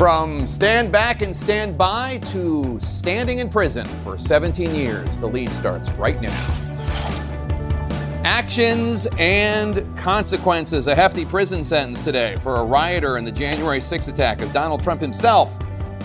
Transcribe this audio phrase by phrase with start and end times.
[0.00, 5.52] From stand back and stand by to standing in prison for 17 years, the lead
[5.52, 6.34] starts right now.
[8.24, 10.86] Actions and consequences.
[10.86, 14.82] A hefty prison sentence today for a rioter in the January 6 attack as Donald
[14.82, 15.58] Trump himself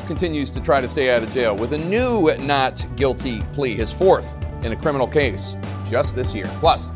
[0.08, 3.94] continues to try to stay out of jail with a new not guilty plea, his
[3.94, 4.36] fourth
[4.66, 5.56] in a criminal case
[5.90, 6.48] just this year.
[6.60, 6.90] Plus,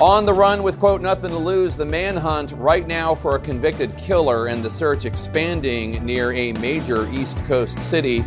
[0.00, 3.96] on the run with, quote, nothing to lose, the manhunt right now for a convicted
[3.96, 8.24] killer and the search expanding near a major East Coast city.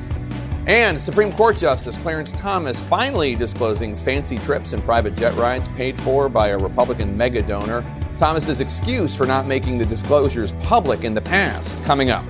[0.66, 6.00] And Supreme Court Justice Clarence Thomas finally disclosing fancy trips and private jet rides paid
[6.00, 7.86] for by a Republican mega donor.
[8.18, 12.26] Thomas's excuse for not making the disclosures public in the past coming up.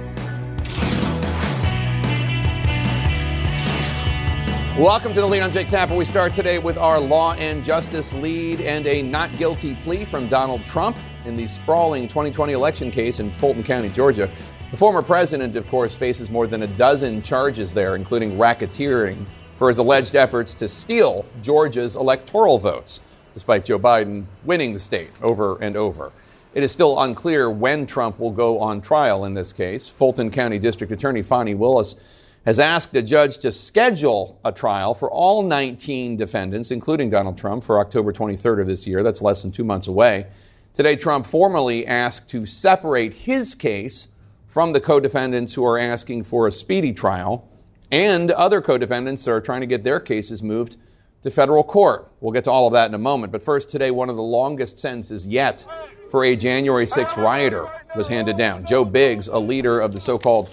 [4.79, 5.41] Welcome to the lead.
[5.41, 5.93] I'm Jake Tapper.
[5.93, 10.29] We start today with our law and justice lead and a not guilty plea from
[10.29, 14.31] Donald Trump in the sprawling 2020 election case in Fulton County, Georgia.
[14.71, 19.25] The former president, of course, faces more than a dozen charges there, including racketeering
[19.57, 23.01] for his alleged efforts to steal Georgia's electoral votes,
[23.33, 26.13] despite Joe Biden winning the state over and over.
[26.53, 29.89] It is still unclear when Trump will go on trial in this case.
[29.89, 35.09] Fulton County District Attorney Fani Willis has asked a judge to schedule a trial for
[35.11, 39.03] all 19 defendants, including Donald Trump, for October 23rd of this year.
[39.03, 40.27] That's less than two months away.
[40.73, 44.07] Today, Trump formally asked to separate his case
[44.47, 47.47] from the co defendants who are asking for a speedy trial,
[47.91, 50.77] and other co defendants are trying to get their cases moved
[51.21, 52.09] to federal court.
[52.21, 53.31] We'll get to all of that in a moment.
[53.31, 55.67] But first, today, one of the longest sentences yet
[56.09, 58.65] for a January 6th rioter was handed down.
[58.65, 60.49] Joe Biggs, a leader of the so called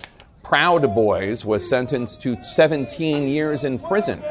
[0.46, 4.22] Proud Boys was sentenced to 17 years in prison.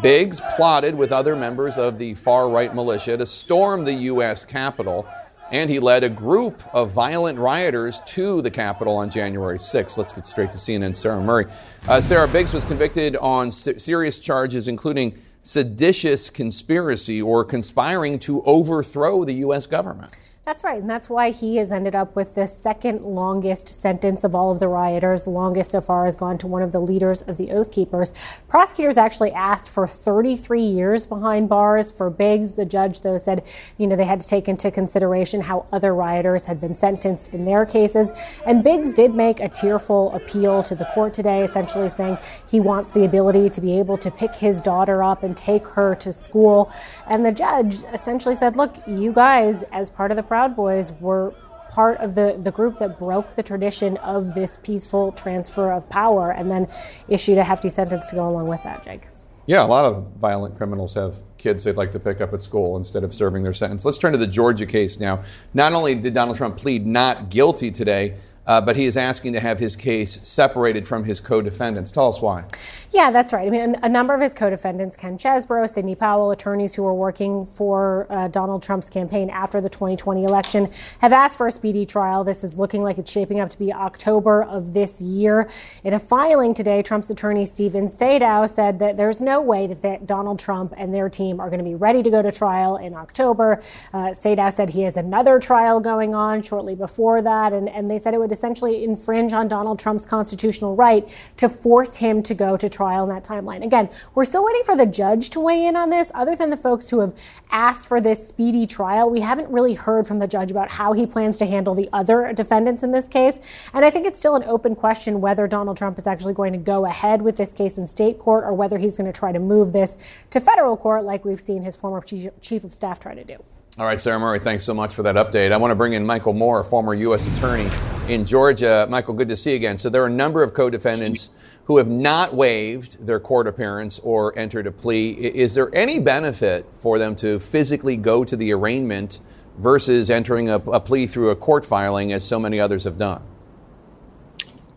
[0.00, 4.44] Biggs plotted with other members of the far right militia to storm the U.S.
[4.44, 5.08] Capitol,
[5.50, 9.98] and he led a group of violent rioters to the Capitol on January 6th.
[9.98, 11.46] Let's get straight to CNN's Sarah Murray.
[11.88, 19.24] Uh, Sarah Biggs was convicted on serious charges, including seditious conspiracy or conspiring to overthrow
[19.24, 19.66] the U.S.
[19.66, 20.14] government.
[20.46, 20.80] That's right.
[20.80, 24.58] And that's why he has ended up with the second longest sentence of all of
[24.58, 25.24] the rioters.
[25.24, 28.14] The longest so far has gone to one of the leaders of the Oath Keepers.
[28.48, 32.54] Prosecutors actually asked for 33 years behind bars for Biggs.
[32.54, 33.44] The judge, though, said,
[33.76, 37.44] you know, they had to take into consideration how other rioters had been sentenced in
[37.44, 38.10] their cases.
[38.46, 42.16] And Biggs did make a tearful appeal to the court today, essentially saying
[42.48, 45.94] he wants the ability to be able to pick his daughter up and take her
[45.96, 46.72] to school.
[47.08, 51.34] And the judge essentially said, look, you guys, as part of the Proud Boys were
[51.70, 56.30] part of the, the group that broke the tradition of this peaceful transfer of power
[56.30, 56.68] and then
[57.08, 59.08] issued a hefty sentence to go along with that, Jake.
[59.46, 62.76] Yeah, a lot of violent criminals have kids they'd like to pick up at school
[62.76, 63.84] instead of serving their sentence.
[63.84, 65.22] Let's turn to the Georgia case now.
[65.52, 68.14] Not only did Donald Trump plead not guilty today,
[68.46, 71.92] uh, but he is asking to have his case separated from his co defendants.
[71.92, 72.44] Tell us why.
[72.92, 73.46] Yeah, that's right.
[73.46, 76.94] I mean, a number of his co defendants, Ken Chesebro, Sidney Powell, attorneys who were
[76.94, 80.68] working for uh, Donald Trump's campaign after the 2020 election,
[81.00, 82.24] have asked for a speedy trial.
[82.24, 85.48] This is looking like it's shaping up to be October of this year.
[85.84, 90.06] In a filing today, Trump's attorney, Stephen Sadow, said that there's no way that, that
[90.06, 92.94] Donald Trump and their team are going to be ready to go to trial in
[92.94, 93.62] October.
[93.92, 97.98] Uh, Sadow said he has another trial going on shortly before that, and, and they
[97.98, 101.08] said it would essentially infringe on Donald Trump's constitutional right
[101.38, 103.64] to force him to go to trial trial in that timeline.
[103.64, 106.10] Again, we're still waiting for the judge to weigh in on this.
[106.14, 107.14] Other than the folks who have
[107.50, 111.06] asked for this speedy trial, we haven't really heard from the judge about how he
[111.06, 113.38] plans to handle the other defendants in this case.
[113.74, 116.58] And I think it's still an open question whether Donald Trump is actually going to
[116.58, 119.38] go ahead with this case in state court or whether he's going to try to
[119.38, 119.96] move this
[120.30, 123.36] to federal court like we've seen his former chief of staff try to do.
[123.78, 125.52] All right, Sarah Murray, thanks so much for that update.
[125.52, 127.26] I want to bring in Michael Moore, former U.S.
[127.28, 127.70] Attorney
[128.12, 128.84] in Georgia.
[128.90, 129.78] Michael, good to see you again.
[129.78, 131.30] So there are a number of co defendants
[131.64, 135.12] who have not waived their court appearance or entered a plea.
[135.12, 139.20] Is there any benefit for them to physically go to the arraignment
[139.56, 143.22] versus entering a, a plea through a court filing, as so many others have done?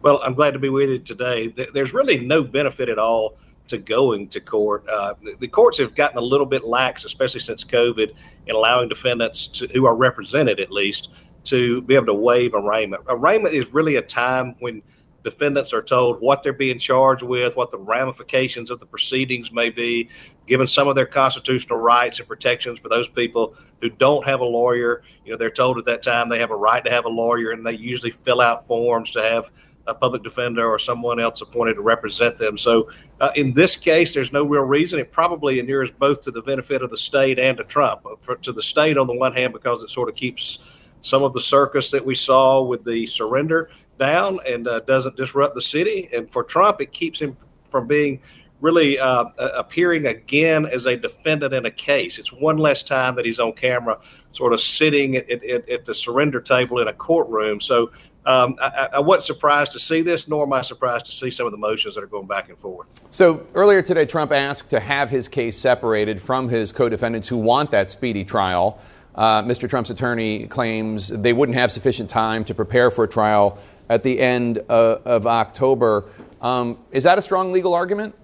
[0.03, 1.47] Well, I'm glad to be with you today.
[1.73, 3.37] There's really no benefit at all
[3.67, 4.87] to going to court.
[4.87, 8.13] Uh, the, the, courts have gotten a little bit lax, especially since COVID,
[8.47, 11.09] in allowing defendants to, who are represented at least
[11.45, 13.03] to be able to waive arraignment.
[13.07, 14.81] Arraignment is really a time when
[15.23, 19.69] defendants are told what they're being charged with, what the ramifications of the proceedings may
[19.69, 20.09] be,
[20.47, 24.45] given some of their constitutional rights and protections for those people who don't have a
[24.45, 25.03] lawyer.
[25.25, 27.51] You know, they're told at that time they have a right to have a lawyer,
[27.51, 29.49] and they usually fill out forms to have
[29.87, 32.57] a public defender or someone else appointed to represent them.
[32.57, 32.89] So,
[33.23, 34.99] uh, in this case, there's no real reason.
[34.99, 38.01] It probably inures both to the benefit of the state and to Trump.
[38.19, 40.59] For, to the state, on the one hand, because it sort of keeps
[40.99, 45.55] some of the circus that we saw with the surrender down and uh, doesn't disrupt
[45.55, 46.09] the city.
[46.13, 47.37] And for Trump, it keeps him
[47.69, 48.19] from being
[48.59, 52.19] really uh, appearing again as a defendant in a case.
[52.19, 53.99] It's one less time that he's on camera,
[54.33, 57.61] sort of sitting at, at, at the surrender table in a courtroom.
[57.61, 57.89] So
[58.25, 61.45] um, I, I, wasn't surprised to see this, nor am I surprised to see some
[61.45, 62.87] of the motions that are going back and forth.
[63.09, 67.37] So earlier today, Trump asked to have his case separated from his co defendants who
[67.37, 68.79] want that speedy trial.
[69.15, 69.69] Uh, Mr.
[69.69, 73.59] Trump's attorney claims they wouldn't have sufficient time to prepare for a trial
[73.89, 76.05] at the end uh, of October.
[76.41, 78.15] Um, is that a strong legal argument?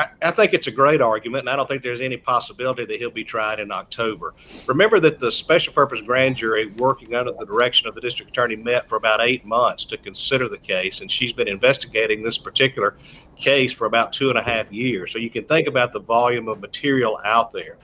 [0.00, 2.96] I, I, think it's a great argument, and I don't think there's any possibility that
[2.98, 4.34] he'll be tried in October.
[4.66, 8.56] Remember that the special purpose grand jury, working under the direction of the district attorney,
[8.56, 12.96] met for about eight months to consider the case, and she's been investigating this particular
[13.36, 15.12] case for about two and a half years.
[15.12, 17.76] So you can think about the volume of material out there.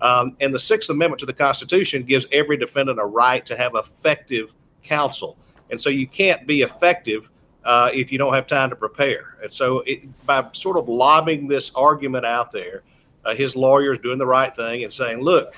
[0.00, 3.74] Um, and the Sixth Amendment to the Constitution gives every defendant a right to have
[3.74, 5.38] effective counsel.
[5.70, 7.30] And so you can't be effective
[7.64, 9.36] uh, if you don't have time to prepare.
[9.42, 12.82] And so, it, by sort of lobbing this argument out there,
[13.24, 15.54] uh, his lawyer is doing the right thing and saying, look,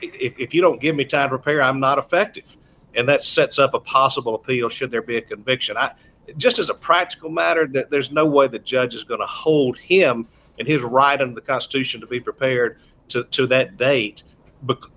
[0.00, 2.56] if, if you don't give me time to prepare, I'm not effective.
[2.94, 5.76] And that sets up a possible appeal should there be a conviction.
[5.76, 5.92] I,
[6.36, 10.26] just as a practical matter, there's no way the judge is going to hold him
[10.58, 12.78] and his right under the Constitution to be prepared
[13.08, 14.22] to, to that date,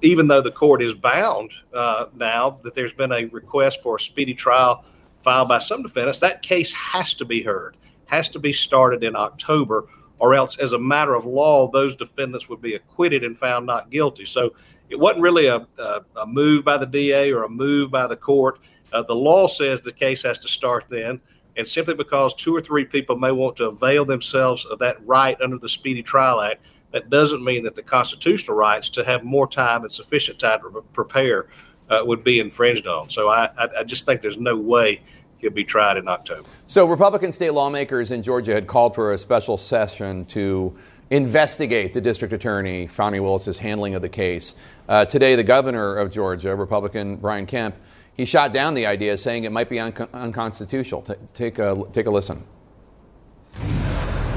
[0.02, 4.00] even though the court is bound uh, now that there's been a request for a
[4.00, 4.84] speedy trial
[5.24, 9.16] filed by some defendants, that case has to be heard, has to be started in
[9.16, 9.88] October,
[10.20, 13.90] or else, as a matter of law, those defendants would be acquitted and found not
[13.90, 14.26] guilty.
[14.26, 14.54] So
[14.90, 18.16] it wasn't really a, a, a move by the DA or a move by the
[18.16, 18.60] court.
[18.92, 21.20] Uh, the law says the case has to start then.
[21.56, 25.40] And simply because two or three people may want to avail themselves of that right
[25.42, 26.62] under the Speedy Trial Act,
[26.92, 30.82] that doesn't mean that the constitutional rights to have more time and sufficient time to
[30.94, 31.48] prepare
[31.90, 33.10] uh, would be infringed on.
[33.10, 35.02] So I, I, I just think there's no way
[35.40, 36.48] he'll be tried in October.
[36.68, 40.76] So Republican state lawmakers in Georgia had called for a special session to
[41.10, 44.56] investigate the district attorney Fani Willis's handling of the case.
[44.88, 47.76] Uh, today, the governor of Georgia, Republican Brian Kemp,
[48.16, 51.02] he shot down the idea, saying it might be un- unconstitutional.
[51.02, 52.44] T- take a take a listen.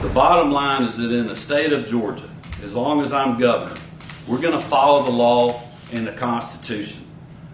[0.03, 2.29] The bottom line is that in the state of Georgia,
[2.63, 3.81] as long as I'm governor,
[4.27, 7.06] we're going to follow the law and the Constitution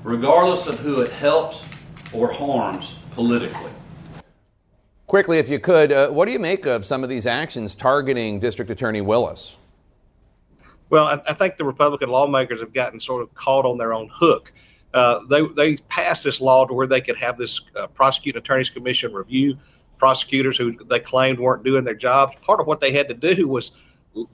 [0.02, 1.64] regardless of who it helps
[2.12, 3.70] or harms politically.
[5.06, 8.38] Quickly, if you could, uh, what do you make of some of these actions targeting
[8.38, 9.56] District Attorney Willis?
[10.88, 14.08] Well, I, I think the Republican lawmakers have gotten sort of caught on their own
[14.12, 14.52] hook.
[14.94, 18.68] Uh, they they passed this law to where they could have this uh, prosecuting attorneys
[18.68, 19.56] commission review
[20.02, 22.34] prosecutors who they claimed weren't doing their jobs.
[22.40, 23.70] Part of what they had to do was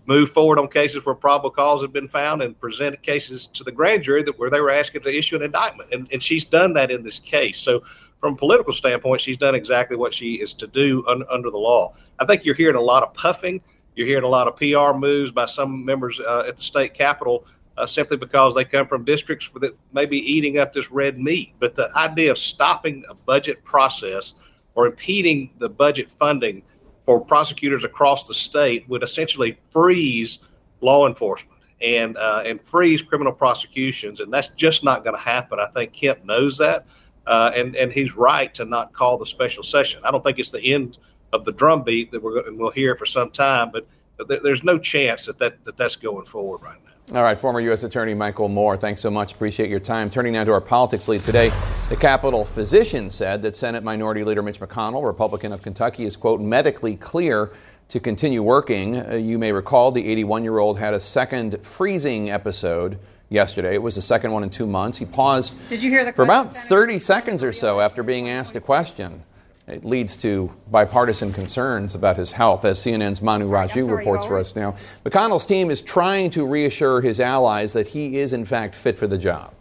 [0.06, 3.72] move forward on cases where probable cause had been found and presented cases to the
[3.72, 5.92] grand jury that where they were asking to issue an indictment.
[5.92, 7.58] And, and she's done that in this case.
[7.58, 7.82] So
[8.20, 11.58] from a political standpoint, she's done exactly what she is to do un, under the
[11.58, 11.94] law.
[12.18, 13.60] I think you're hearing a lot of puffing.
[13.94, 17.46] You're hearing a lot of PR moves by some members uh, at the state capitol
[17.76, 21.54] uh, simply because they come from districts that may be eating up this red meat.
[21.60, 24.34] But the idea of stopping a budget process
[24.74, 26.62] or impeding the budget funding–
[27.08, 30.40] for prosecutors across the state would essentially freeze
[30.82, 35.58] law enforcement and uh, and freeze criminal prosecutions, and that's just not going to happen.
[35.58, 36.84] I think Kemp knows that,
[37.26, 40.02] uh, and and he's right to not call the special session.
[40.04, 40.98] I don't think it's the end
[41.32, 43.86] of the drumbeat that we're going we'll hear for some time, but
[44.28, 46.87] there's no chance that, that that that's going forward right now.
[47.14, 47.84] All right, former U.S.
[47.84, 49.32] Attorney Michael Moore, thanks so much.
[49.32, 50.10] Appreciate your time.
[50.10, 51.50] Turning now to our politics lead today,
[51.88, 56.38] the Capitol physician said that Senate Minority Leader Mitch McConnell, Republican of Kentucky, is, quote,
[56.38, 57.50] medically clear
[57.88, 58.96] to continue working.
[58.96, 62.98] Uh, you may recall the 81 year old had a second freezing episode
[63.30, 63.72] yesterday.
[63.72, 64.98] It was the second one in two months.
[64.98, 68.54] He paused Did you hear the for about 30 seconds or so after being asked
[68.54, 69.22] a question.
[69.68, 74.56] It leads to bipartisan concerns about his health, as CNN's Manu Raju reports for us
[74.56, 74.74] now.
[75.04, 79.06] McConnell's team is trying to reassure his allies that he is, in fact, fit for
[79.06, 79.52] the job.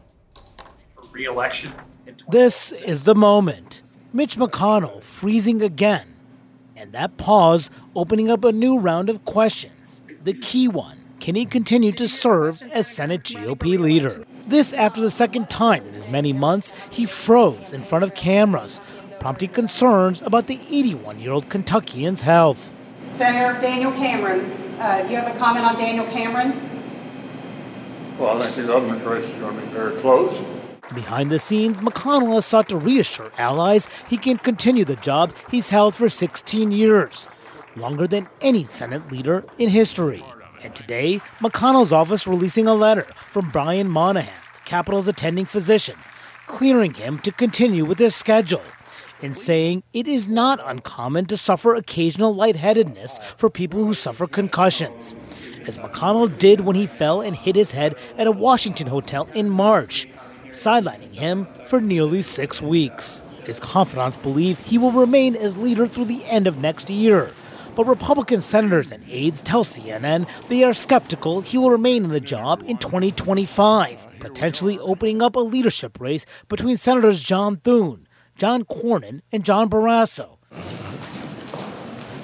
[1.11, 1.73] Re-election.
[2.29, 3.81] This is the moment.
[4.13, 6.07] Mitch McConnell freezing again.
[6.77, 10.01] And that pause opening up a new round of questions.
[10.23, 14.23] The key one can he continue to serve as Senate GOP leader?
[14.45, 18.79] This after the second time in as many months he froze in front of cameras
[19.19, 22.73] prompting concerns about the 81 year old Kentuckian's health.
[23.11, 26.51] Senator Daniel Cameron, uh, do you have a comment on Daniel Cameron?
[28.19, 30.37] Well, I think his ultimate race is going to be very close.
[30.93, 35.69] Behind the scenes, McConnell has sought to reassure allies he can continue the job he's
[35.69, 37.27] held for 16 years,
[37.75, 40.23] longer than any Senate leader in history.
[40.63, 45.95] And today, McConnell's office releasing a letter from Brian Monahan, the Capitol's attending physician,
[46.47, 48.63] clearing him to continue with his schedule
[49.21, 55.15] in saying it is not uncommon to suffer occasional lightheadedness for people who suffer concussions,
[55.65, 59.49] as McConnell did when he fell and hit his head at a Washington hotel in
[59.49, 60.07] March,
[60.51, 63.23] sidelining him for nearly six weeks.
[63.43, 67.31] His confidants believe he will remain as leader through the end of next year.
[67.75, 72.19] But Republican senators and aides tell CNN they are skeptical he will remain in the
[72.19, 78.06] job in 2025, potentially opening up a leadership race between Senators John Thune,
[78.37, 80.37] John Cornyn, and John Barrasso.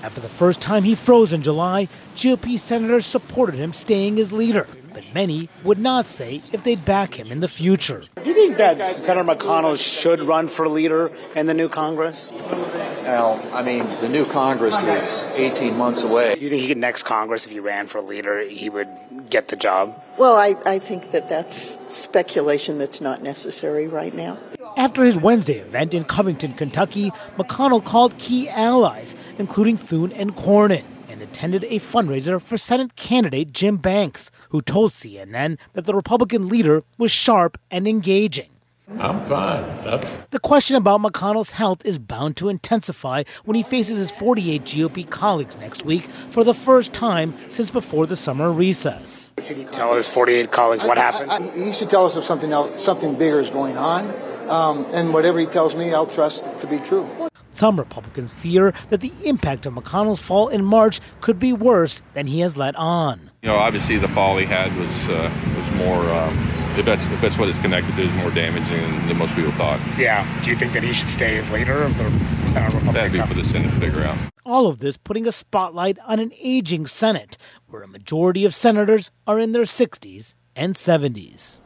[0.03, 4.67] After the first time he froze in July, GOP senators supported him staying as leader
[4.93, 8.03] but many would not say if they'd back him in the future.
[8.23, 12.31] Do you think that Senator McConnell should run for leader in the new Congress?
[12.31, 16.35] Well, I mean, the new Congress is 18 months away.
[16.35, 18.87] Do you think he could next Congress, if he ran for leader, he would
[19.29, 20.01] get the job?
[20.17, 24.37] Well, I, I think that that's speculation that's not necessary right now.
[24.75, 30.83] After his Wednesday event in Covington, Kentucky, McConnell called key allies, including Thune and Cornyn
[31.09, 36.49] and attended a fundraiser for Senate candidate Jim Banks, who told CNN that the Republican
[36.49, 38.52] leader was sharp and engaging.
[38.99, 39.63] I'm fine.
[39.83, 40.09] That's...
[40.31, 45.09] The question about McConnell's health is bound to intensify when he faces his 48 GOP
[45.09, 49.31] colleagues next week for the first time since before the summer recess.
[49.71, 51.31] Tell his 48 colleagues what happened.
[51.31, 54.13] I, I, he should tell us if something else, something bigger is going on,
[54.49, 57.09] um, and whatever he tells me, I'll trust to be true.
[57.51, 62.27] Some Republicans fear that the impact of McConnell's fall in March could be worse than
[62.27, 63.31] he has let on.
[63.43, 66.01] You know, obviously the fall he had was uh, was more.
[66.09, 69.51] Um, if that's if that's what it's connected to, is more damaging than most people
[69.53, 69.79] thought.
[69.97, 70.25] Yeah.
[70.43, 72.09] Do you think that he should stay as leader of the
[72.49, 72.93] Senate Republican?
[72.93, 74.17] That'd be for the Senate to figure out.
[74.45, 77.37] All of this putting a spotlight on an aging Senate,
[77.67, 81.61] where a majority of senators are in their 60s and 70s.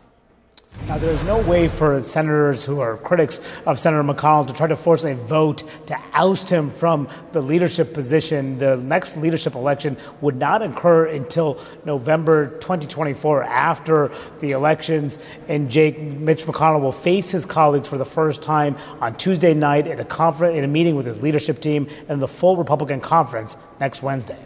[0.86, 4.76] Now, there's no way for senators who are critics of Senator McConnell to try to
[4.76, 8.58] force a vote to oust him from the leadership position.
[8.58, 15.20] The next leadership election would not occur until November 2024, after the elections.
[15.50, 19.88] And Jake Mitch McConnell will face his colleagues for the first time on Tuesday night
[19.88, 23.58] at a conference, in a meeting with his leadership team and the full Republican conference
[23.82, 24.40] next Wednesday.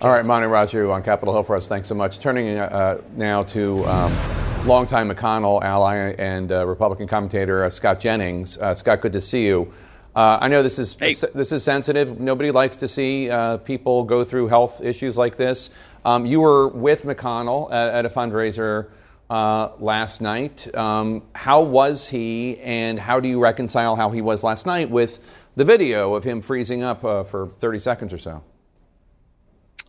[0.00, 1.68] All right, Manu Raju on Capitol Hill for us.
[1.68, 2.18] Thanks so much.
[2.18, 3.84] Turning uh, now to.
[3.86, 4.37] Um,
[4.68, 8.58] longtime McConnell ally and uh, Republican commentator uh, Scott Jennings.
[8.58, 9.72] Uh, Scott, good to see you.
[10.14, 11.14] Uh, I know this is hey.
[11.32, 12.20] this is sensitive.
[12.20, 15.70] Nobody likes to see uh, people go through health issues like this.
[16.04, 18.90] Um, you were with McConnell at, at a fundraiser
[19.30, 20.74] uh, last night.
[20.76, 25.26] Um, how was he, and how do you reconcile how he was last night with
[25.56, 28.42] the video of him freezing up for 30 seconds or so?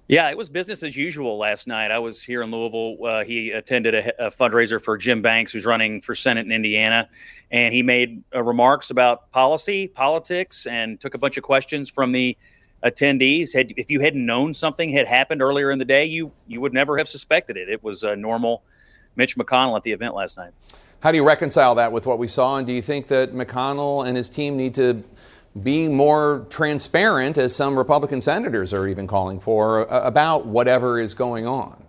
[0.09, 1.91] Yeah, it was business as usual last night.
[1.91, 2.97] I was here in Louisville.
[3.05, 7.07] Uh, he attended a, a, fundraiser for Jim Banks, who's running for Senate in Indiana,
[7.51, 12.11] and he made uh, remarks about policy, politics, and took a bunch of questions from
[12.11, 12.35] the
[12.83, 13.53] attendees.
[13.53, 16.73] Had if you hadn't known something had happened earlier in the day, you you would
[16.73, 17.69] never have suspected it.
[17.69, 18.63] It was a normal
[19.15, 20.53] Mitch McConnell at the event last night.
[21.01, 22.57] How do you reconcile that with what we saw?
[22.57, 25.03] And do you think that McConnell and his team need to
[25.61, 31.47] being more transparent, as some Republican senators are even calling for, about whatever is going
[31.47, 31.83] on.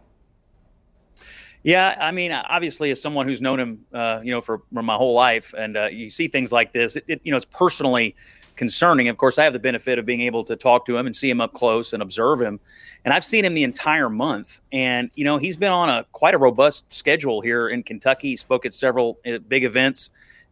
[1.63, 4.97] Yeah, I mean, obviously, as someone who's known him, uh, you know, for, for, my
[4.97, 8.17] whole life, and uh, you see things like this, it, it, you know, it's personally
[8.57, 9.09] concerning.
[9.09, 11.29] Of course, I have the benefit of being able to talk to him and see
[11.29, 12.61] him up close and observe him,
[13.05, 14.61] and I've seen him the entire month.
[14.73, 18.29] And you know, he's been on a quite a robust schedule here in Kentucky.
[18.29, 20.09] He spoke at several uh, big events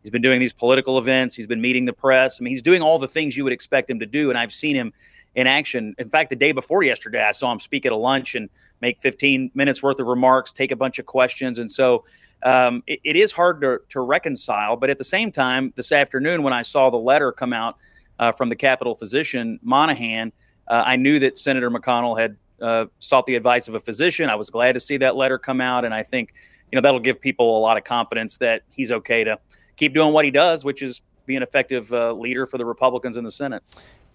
[0.08, 1.34] He's been doing these political events.
[1.34, 2.40] He's been meeting the press.
[2.40, 4.30] I mean, he's doing all the things you would expect him to do.
[4.30, 4.94] And I've seen him
[5.34, 5.94] in action.
[5.98, 8.48] In fact, the day before yesterday, I saw him speak at a lunch and
[8.80, 11.58] make 15 minutes worth of remarks, take a bunch of questions.
[11.58, 12.06] And so
[12.42, 14.76] um, it, it is hard to, to reconcile.
[14.76, 17.76] But at the same time, this afternoon, when I saw the letter come out
[18.18, 20.32] uh, from the Capitol physician, Monahan,
[20.68, 24.30] uh, I knew that Senator McConnell had uh, sought the advice of a physician.
[24.30, 25.84] I was glad to see that letter come out.
[25.84, 26.32] And I think,
[26.72, 29.38] you know, that'll give people a lot of confidence that he's okay to
[29.78, 33.16] keep doing what he does, which is be an effective uh, leader for the Republicans
[33.16, 33.62] in the Senate.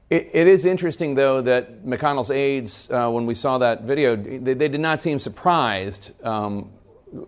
[0.09, 4.53] It, it is interesting, though, that McConnell's aides, uh, when we saw that video, they,
[4.53, 6.71] they did not seem surprised um,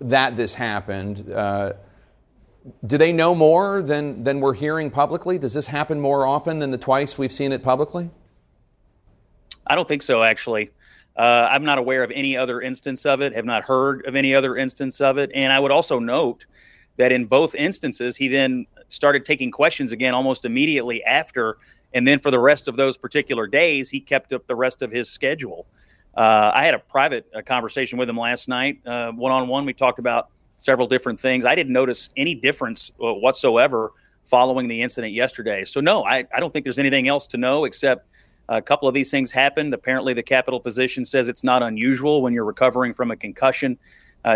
[0.01, 1.31] that this happened.
[1.31, 1.73] Uh,
[2.85, 5.37] do they know more than, than we're hearing publicly?
[5.37, 8.09] Does this happen more often than the twice we've seen it publicly?
[9.67, 10.71] I don't think so, actually.
[11.15, 14.35] Uh, I'm not aware of any other instance of it, have not heard of any
[14.35, 15.31] other instance of it.
[15.33, 16.45] And I would also note
[16.97, 21.57] that in both instances, he then started taking questions again almost immediately after.
[21.93, 24.91] And then for the rest of those particular days, he kept up the rest of
[24.91, 25.65] his schedule.
[26.15, 29.65] Uh, I had a private uh, conversation with him last night, one on one.
[29.65, 31.45] We talked about several different things.
[31.45, 33.91] I didn't notice any difference uh, whatsoever
[34.23, 35.65] following the incident yesterday.
[35.65, 38.07] So, no, I, I don't think there's anything else to know except
[38.47, 39.73] a couple of these things happened.
[39.73, 43.77] Apparently, the Capitol physician says it's not unusual when you're recovering from a concussion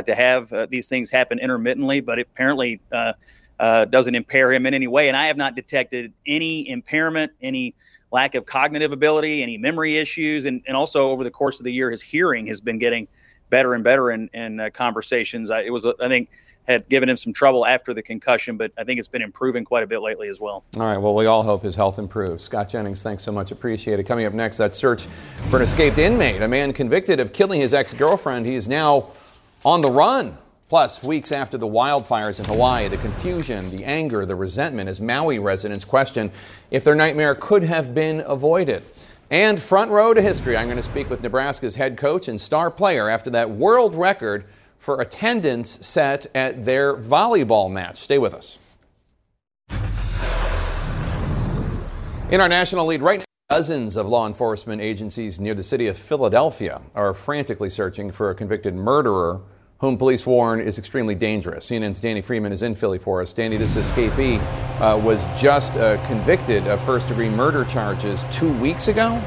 [0.04, 3.14] to have uh, these things happen intermittently, but it apparently uh,
[3.60, 5.08] uh, doesn't impair him in any way.
[5.08, 7.76] And I have not detected any impairment, any
[8.12, 10.46] lack of cognitive ability, any memory issues.
[10.46, 13.08] And, and also, over the course of the year, his hearing has been getting
[13.50, 15.50] better and better in, in uh, conversations.
[15.50, 16.30] I, it was, I think,
[16.68, 19.84] had given him some trouble after the concussion, but I think it's been improving quite
[19.84, 20.64] a bit lately as well.
[20.78, 21.00] All right.
[21.00, 22.44] Well, we all hope his health improves.
[22.44, 23.50] Scott Jennings, thanks so much.
[23.50, 24.04] Appreciate it.
[24.04, 25.08] Coming up next, that search
[25.50, 28.46] for an escaped inmate, a man convicted of killing his ex girlfriend.
[28.46, 29.10] He is now
[29.66, 30.38] on the run.
[30.68, 35.40] Plus, weeks after the wildfires in Hawaii, the confusion, the anger, the resentment as Maui
[35.40, 36.32] residents question
[36.70, 38.84] if their nightmare could have been avoided.
[39.32, 42.70] And front row to history, I'm going to speak with Nebraska's head coach and star
[42.70, 44.46] player after that world record
[44.78, 47.98] for attendance set at their volleyball match.
[47.98, 48.58] Stay with us.
[52.32, 55.98] In our national lead right now, dozens of law enforcement agencies near the city of
[55.98, 59.42] Philadelphia are frantically searching for a convicted murderer
[59.80, 61.68] whom police warn is extremely dangerous.
[61.68, 63.34] CNN's Danny Freeman is in Philly for us.
[63.34, 64.40] Danny, this escapee
[64.80, 69.20] uh, was just uh, convicted of first degree murder charges two weeks ago.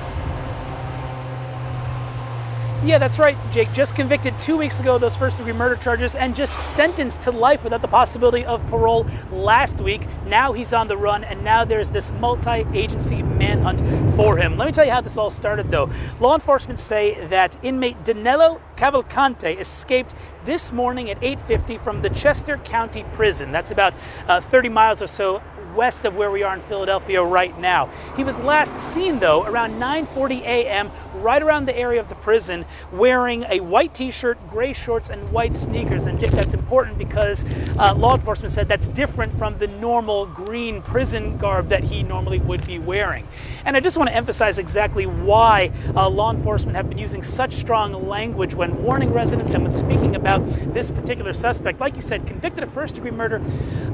[2.84, 3.72] Yeah, that's right, Jake.
[3.72, 7.30] Just convicted two weeks ago of those first degree murder charges and just sentenced to
[7.30, 10.04] life without the possibility of parole last week.
[10.26, 13.80] Now he's on the run, and now there's this multi agency manhunt
[14.16, 14.56] for him.
[14.58, 15.90] Let me tell you how this all started, though.
[16.18, 22.56] Law enforcement say that inmate Danilo Cavalcante escaped this morning at 8:50 from the Chester
[22.58, 23.52] County Prison.
[23.52, 23.94] That's about
[24.26, 25.40] uh, 30 miles or so
[25.74, 27.88] west of where we are in Philadelphia right now.
[28.16, 30.90] He was last seen though around 9:40 a.m.
[31.22, 35.54] right around the area of the prison wearing a white t-shirt, gray shorts and white
[35.54, 36.06] sneakers.
[36.06, 37.46] And Dick, that's important because
[37.78, 42.38] uh, law enforcement said that's different from the normal green prison garb that he normally
[42.40, 43.26] would be wearing.
[43.64, 47.52] And I just want to emphasize exactly why uh, law enforcement have been using such
[47.52, 51.80] strong language when warning residents and when speaking about this particular suspect.
[51.80, 53.40] Like you said, convicted of first degree murder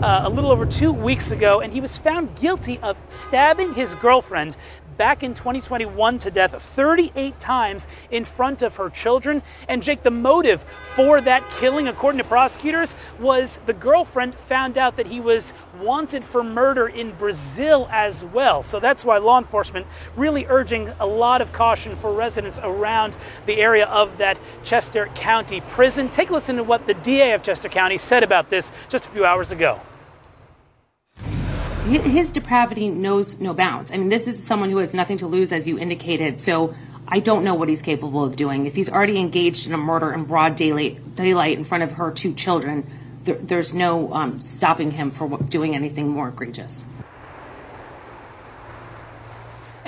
[0.02, 3.94] uh, a little over two weeks ago and he was found guilty of stabbing his
[3.96, 4.56] girlfriend
[4.98, 9.42] back in 2021 to death 38 times in front of her children.
[9.68, 10.62] And Jake, the motive
[10.94, 16.24] for that killing, according to prosecutors, was the girlfriend found out that he was wanted
[16.24, 18.62] for murder in Brazil as well.
[18.62, 23.58] So that's why law enforcement really urging a lot of caution for residents around the
[23.60, 26.08] area of that Chester County prison.
[26.08, 29.08] Take a listen to what the DA of Chester County said about this just a
[29.10, 29.80] few hours ago
[31.88, 33.90] his depravity knows no bounds.
[33.90, 36.40] I mean, this is someone who has nothing to lose, as you indicated.
[36.40, 36.74] So
[37.06, 38.66] I don't know what he's capable of doing.
[38.66, 42.10] If he's already engaged in a murder in broad daylight, daylight in front of her
[42.10, 42.86] two children,
[43.24, 46.88] there, there's no um, stopping him from doing anything more egregious.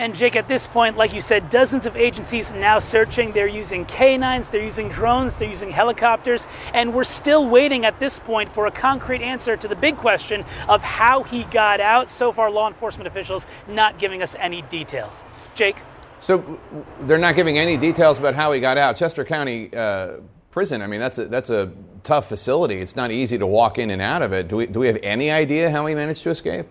[0.01, 3.33] And Jake, at this point, like you said, dozens of agencies now searching.
[3.33, 8.19] They're using canines, they're using drones, they're using helicopters, and we're still waiting at this
[8.19, 12.09] point for a concrete answer to the big question of how he got out.
[12.09, 15.23] So far, law enforcement officials not giving us any details.
[15.55, 15.77] Jake?
[16.19, 16.59] So
[17.03, 18.97] they're not giving any details about how he got out.
[18.97, 21.73] Chester County uh, Prison, I mean, that's a, that's a
[22.05, 22.77] tough facility.
[22.77, 24.49] It's not easy to walk in and out of it.
[24.49, 26.69] Do we, do we have any idea how he managed to escape?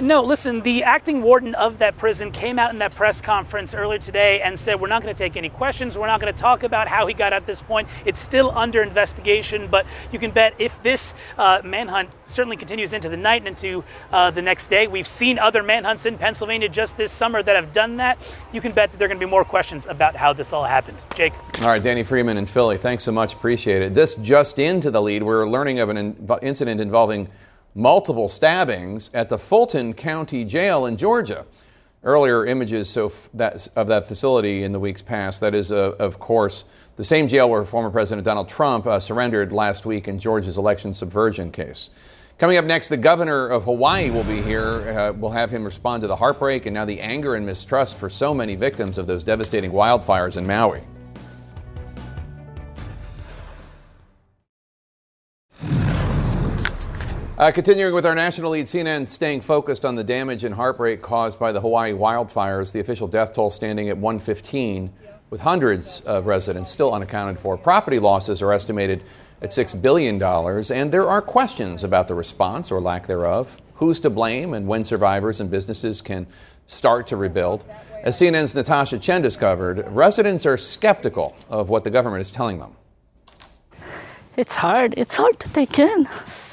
[0.00, 3.98] No, listen, the acting warden of that prison came out in that press conference earlier
[3.98, 5.98] today and said, We're not going to take any questions.
[5.98, 7.88] We're not going to talk about how he got at this point.
[8.06, 13.08] It's still under investigation, but you can bet if this uh, manhunt certainly continues into
[13.08, 16.96] the night and into uh, the next day, we've seen other manhunts in Pennsylvania just
[16.96, 18.18] this summer that have done that.
[18.52, 20.64] You can bet that there are going to be more questions about how this all
[20.64, 20.98] happened.
[21.14, 21.34] Jake.
[21.60, 23.34] All right, Danny Freeman in Philly, thanks so much.
[23.34, 23.94] Appreciate it.
[23.94, 27.28] This just into the lead, we're learning of an in- incident involving
[27.74, 31.46] multiple stabbings at the Fulton County Jail in Georgia.
[32.04, 36.18] Earlier images so that, of that facility in the weeks past, that is, uh, of
[36.18, 36.64] course,
[36.96, 40.92] the same jail where former President Donald Trump uh, surrendered last week in Georgia's election
[40.92, 41.90] subversion case.
[42.38, 44.98] Coming up next, the governor of Hawaii will be here.
[44.98, 48.10] Uh, we'll have him respond to the heartbreak and now the anger and mistrust for
[48.10, 50.80] so many victims of those devastating wildfires in Maui.
[57.42, 61.40] Uh, continuing with our national lead, CNN staying focused on the damage and heartbreak caused
[61.40, 62.70] by the Hawaii wildfires.
[62.70, 64.92] The official death toll standing at 115,
[65.28, 67.58] with hundreds of residents still unaccounted for.
[67.58, 69.02] Property losses are estimated
[69.40, 73.60] at $6 billion, and there are questions about the response or lack thereof.
[73.74, 76.28] Who's to blame, and when survivors and businesses can
[76.66, 77.64] start to rebuild.
[78.04, 82.76] As CNN's Natasha Chen discovered, residents are skeptical of what the government is telling them.
[84.36, 84.94] It's hard.
[84.96, 86.08] It's hard to take in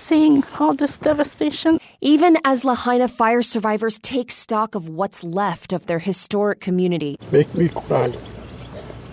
[0.09, 1.79] seeing all this devastation.
[2.01, 7.19] Even as Lahaina fire survivors take stock of what's left of their historic community.
[7.31, 8.11] Make me cry.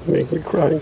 [0.06, 0.80] Make me cry.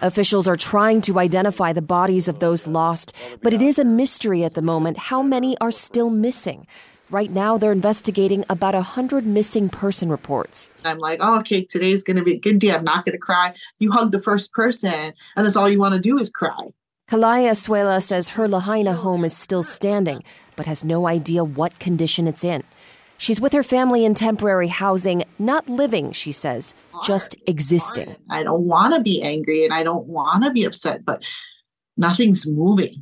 [0.00, 4.42] Officials are trying to identify the bodies of those lost, but it is a mystery
[4.42, 6.66] at the moment how many are still missing.
[7.10, 10.70] Right now, they're investigating about 100 missing person reports.
[10.84, 12.72] I'm like, oh, okay, today's going to be a good day.
[12.72, 13.54] I'm not going to cry.
[13.78, 16.72] You hug the first person, and that's all you want to do is cry.
[17.08, 20.24] Kalaya Asuela says her Lahaina home is still standing,
[20.56, 22.64] but has no idea what condition it's in.
[23.16, 28.16] She's with her family in temporary housing, not living, she says, just existing.
[28.28, 31.24] I don't want to be angry and I don't want to be upset, but
[31.96, 32.92] nothing's moving.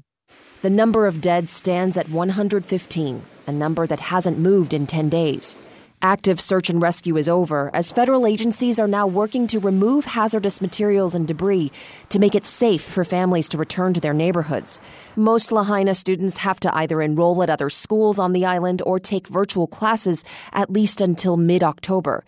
[0.61, 5.57] The number of dead stands at 115, a number that hasn't moved in 10 days.
[6.05, 10.61] Active search and rescue is over as federal agencies are now working to remove hazardous
[10.61, 11.73] materials and debris
[12.11, 14.83] to make it safe for families to return to their neighborhoods.
[15.17, 19.29] Most Lahaina students have to either enroll at other schools on the island or take
[19.29, 22.23] virtual classes at least until mid October.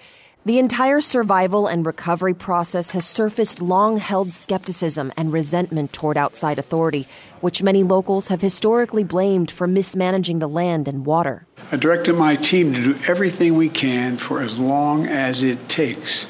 [0.46, 6.56] The entire survival and recovery process has surfaced long held skepticism and resentment toward outside
[6.56, 7.08] authority,
[7.40, 11.48] which many locals have historically blamed for mismanaging the land and water.
[11.72, 16.26] I directed my team to do everything we can for as long as it takes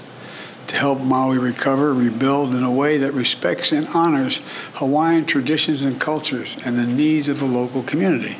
[0.68, 4.40] to help Maui recover, rebuild in a way that respects and honors
[4.76, 8.38] Hawaiian traditions and cultures and the needs of the local community.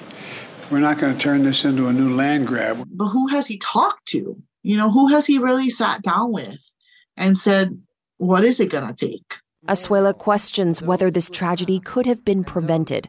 [0.70, 2.82] We're not going to turn this into a new land grab.
[2.90, 4.42] But who has he talked to?
[4.66, 6.72] You know, who has he really sat down with
[7.16, 7.80] and said,
[8.16, 9.36] what is it going to take?
[9.68, 13.06] Asuela questions whether this tragedy could have been prevented.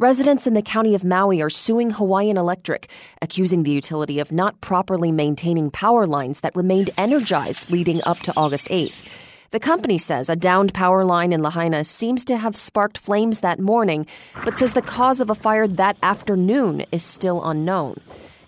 [0.00, 2.90] Residents in the county of Maui are suing Hawaiian Electric,
[3.22, 8.32] accusing the utility of not properly maintaining power lines that remained energized leading up to
[8.36, 9.04] August 8th.
[9.52, 13.60] The company says a downed power line in Lahaina seems to have sparked flames that
[13.60, 14.08] morning,
[14.44, 18.00] but says the cause of a fire that afternoon is still unknown.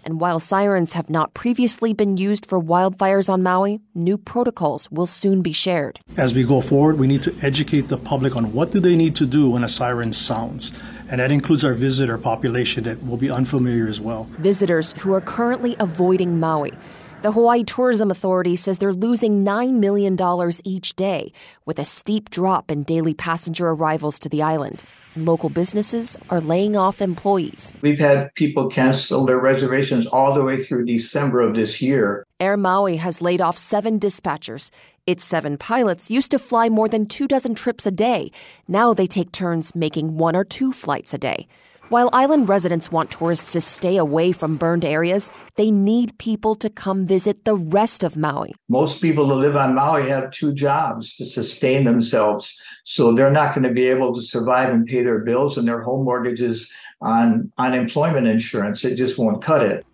[0.09, 5.07] And while sirens have not previously been used for wildfires on Maui, new protocols will
[5.07, 6.01] soon be shared.
[6.17, 9.15] As we go forward, we need to educate the public on what do they need
[9.17, 10.73] to do when a siren sounds.
[11.11, 14.25] And that includes our visitor population that will be unfamiliar as well.
[14.39, 16.73] Visitors who are currently avoiding Maui.
[17.21, 20.17] The Hawaii Tourism Authority says they're losing $9 million
[20.63, 21.33] each day,
[21.67, 24.85] with a steep drop in daily passenger arrivals to the island.
[25.17, 27.75] And local businesses are laying off employees.
[27.81, 32.25] We've had people cancel their reservations all the way through December of this year.
[32.39, 34.71] Air Maui has laid off seven dispatchers.
[35.05, 38.31] Its seven pilots used to fly more than two dozen trips a day.
[38.69, 41.49] Now they take turns making one or two flights a day.
[41.91, 46.69] While island residents want tourists to stay away from burned areas, they need people to
[46.69, 48.55] come visit the rest of Maui.
[48.69, 53.55] Most people who live on Maui have two jobs to sustain themselves, so they're not
[53.55, 56.71] going to be able to survive and pay their bills and their home mortgages
[57.01, 58.85] on unemployment insurance.
[58.85, 59.87] It just won't cut it.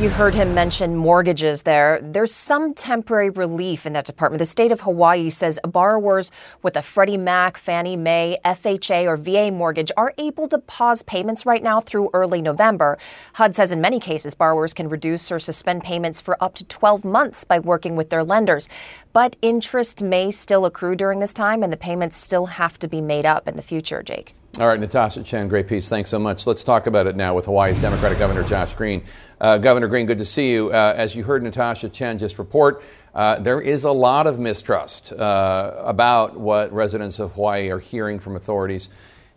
[0.00, 2.00] You heard him mention mortgages there.
[2.02, 4.38] There's some temporary relief in that department.
[4.38, 6.30] The state of Hawaii says borrowers
[6.62, 11.44] with a Freddie Mac, Fannie Mae, FHA, or VA mortgage are able to pause payments
[11.44, 12.96] right now through early November.
[13.34, 17.04] HUD says in many cases, borrowers can reduce or suspend payments for up to 12
[17.04, 18.70] months by working with their lenders.
[19.12, 23.02] But interest may still accrue during this time, and the payments still have to be
[23.02, 24.34] made up in the future, Jake.
[24.58, 25.88] All right, Natasha Chen, great piece.
[25.88, 26.44] Thanks so much.
[26.44, 29.04] Let's talk about it now with Hawaii's Democratic Governor Josh Green.
[29.40, 30.70] Uh, Governor Green, good to see you.
[30.70, 32.82] Uh, as you heard Natasha Chen just report,
[33.14, 38.18] uh, there is a lot of mistrust uh, about what residents of Hawaii are hearing
[38.18, 38.88] from authorities.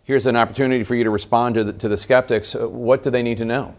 [0.02, 2.56] Here's an opportunity for you to respond to the, to the skeptics.
[2.56, 3.76] Uh, what do they need to know?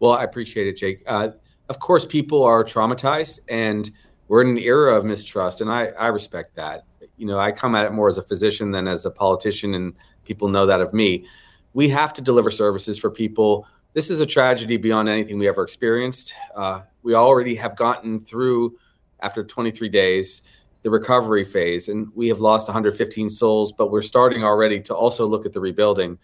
[0.00, 1.04] Well, I appreciate it, Jake.
[1.06, 1.30] Uh,
[1.68, 3.88] of course, people are traumatized, and
[4.26, 6.87] we're in an era of mistrust, and I, I respect that
[7.18, 9.94] you know, I come at it more as a physician than as a politician, and
[10.24, 11.26] people know that of me.
[11.74, 13.66] We have to deliver services for people.
[13.92, 16.32] This is a tragedy beyond anything we ever experienced.
[16.54, 18.76] Uh, we already have gotten through,
[19.20, 20.42] after 23 days,
[20.82, 25.26] the recovery phase, and we have lost 115 souls, but we're starting already to also
[25.26, 26.18] look at the rebuilding.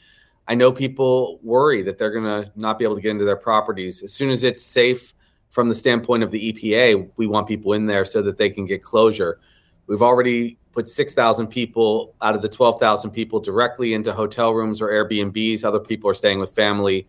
[0.46, 3.36] I know people worry that they're going to not be able to get into their
[3.36, 4.02] properties.
[4.02, 5.14] As soon as it's safe
[5.50, 8.66] from the standpoint of the EPA, we want people in there so that they can
[8.66, 9.40] get closure.
[9.86, 14.88] We've already put 6,000 people out of the 12,000 people directly into hotel rooms or
[14.88, 15.64] Airbnbs.
[15.64, 17.06] Other people are staying with family.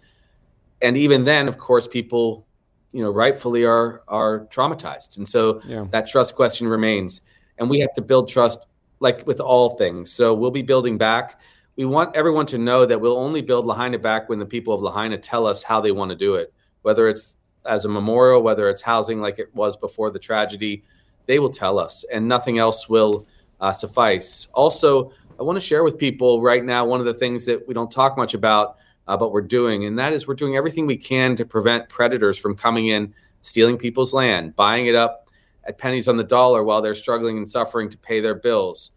[0.82, 2.46] And even then, of course, people,
[2.92, 5.18] you know, rightfully are are traumatized.
[5.18, 5.86] And so yeah.
[5.92, 7.22] that trust question remains.
[7.58, 8.68] And we have to build trust
[9.00, 10.12] like with all things.
[10.12, 11.40] So we'll be building back.
[11.76, 14.82] We want everyone to know that we'll only build Lahaina back when the people of
[14.82, 18.70] Lahaina tell us how they want to do it, whether it's as a memorial, whether
[18.70, 20.84] it's housing like it was before the tragedy,
[21.26, 23.26] they will tell us, and nothing else will
[23.66, 24.48] uh, suffice.
[24.54, 27.74] Also, I want to share with people right now one of the things that we
[27.74, 30.98] don't talk much about, uh, but we're doing, and that is we're doing everything we
[30.98, 35.30] can to prevent predators from coming in, stealing people's land, buying it up
[35.64, 38.92] at pennies on the dollar while they're struggling and suffering to pay their bills.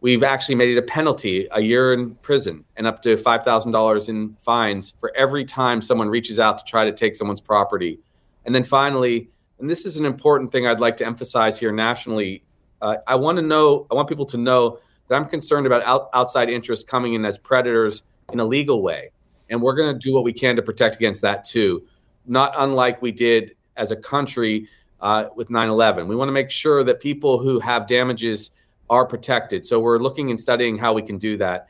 [0.00, 4.36] We've actually made it a penalty, a year in prison, and up to $5,000 in
[4.38, 7.98] fines for every time someone reaches out to try to take someone's property.
[8.44, 12.44] And then finally, and this is an important thing I'd like to emphasize here nationally,
[12.80, 16.10] uh, I want to know, I want people to know that I'm concerned about out,
[16.14, 19.10] outside interests coming in as predators in a legal way.
[19.50, 21.86] And we're going to do what we can to protect against that too,
[22.26, 24.68] not unlike we did as a country
[25.00, 26.08] uh, with 9 11.
[26.08, 28.50] We want to make sure that people who have damages
[28.90, 29.64] are protected.
[29.64, 31.68] So we're looking and studying how we can do that.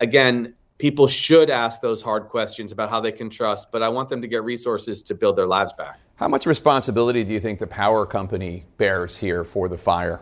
[0.00, 4.08] Again, people should ask those hard questions about how they can trust, but I want
[4.08, 5.98] them to get resources to build their lives back.
[6.16, 10.20] How much responsibility do you think the power company bears here for the fire?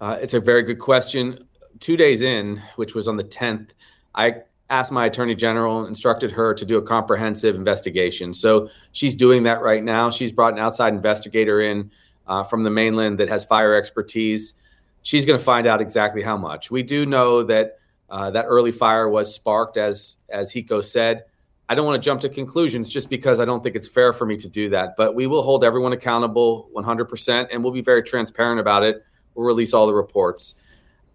[0.00, 1.46] Uh, it's a very good question.
[1.80, 3.70] Two days in, which was on the 10th,
[4.14, 8.34] I asked my attorney general, instructed her to do a comprehensive investigation.
[8.34, 10.10] So she's doing that right now.
[10.10, 11.90] She's brought an outside investigator in
[12.26, 14.54] uh, from the mainland that has fire expertise.
[15.02, 16.70] She's going to find out exactly how much.
[16.70, 17.78] We do know that
[18.10, 21.24] uh, that early fire was sparked, as as HECO said.
[21.70, 24.24] I don't want to jump to conclusions just because I don't think it's fair for
[24.24, 24.96] me to do that.
[24.96, 29.04] But we will hold everyone accountable 100%, and we'll be very transparent about it.
[29.38, 30.56] We'll release all the reports.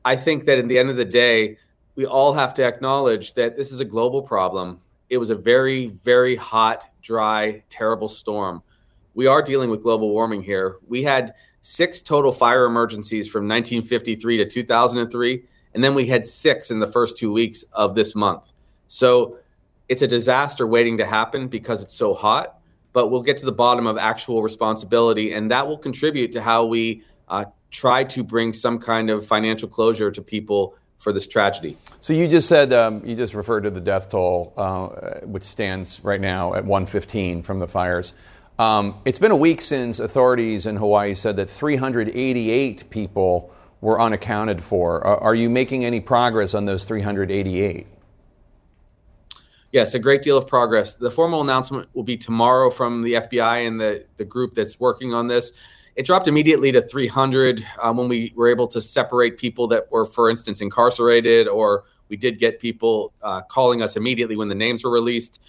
[0.04, 1.58] I think that at the end of the day,
[1.96, 4.80] we all have to acknowledge that this is a global problem.
[5.10, 8.64] It was a very, very hot, dry, terrible storm
[9.14, 10.78] we are dealing with global warming here.
[10.88, 16.72] We had six total fire emergencies from 1953 to 2003, and then we had six
[16.72, 18.54] in the first two weeks of this month.
[18.88, 19.38] So
[19.90, 22.60] it's a disaster waiting to happen because it's so hot.
[22.92, 26.66] But we'll get to the bottom of actual responsibility, and that will contribute to how
[26.66, 31.76] we uh, try to bring some kind of financial closure to people for this tragedy.
[32.00, 36.00] So you just said um, you just referred to the death toll, uh, which stands
[36.02, 38.14] right now at 115 from the fires.
[38.60, 44.64] Um, it's been a week since authorities in Hawaii said that 388 people were unaccounted
[44.64, 45.06] for.
[45.06, 47.88] Are, are you making any progress on those 388?
[49.74, 50.94] Yes, a great deal of progress.
[50.94, 55.16] The formal announcement will be tomorrow from the FBI and the, the group that's working
[55.16, 55.52] on this.
[55.95, 60.06] It dropped immediately to 300 um, when we were able to separate people that were,
[60.06, 64.84] for instance, incarcerated, or we did get people uh, calling us immediately when the names
[64.84, 65.39] were released.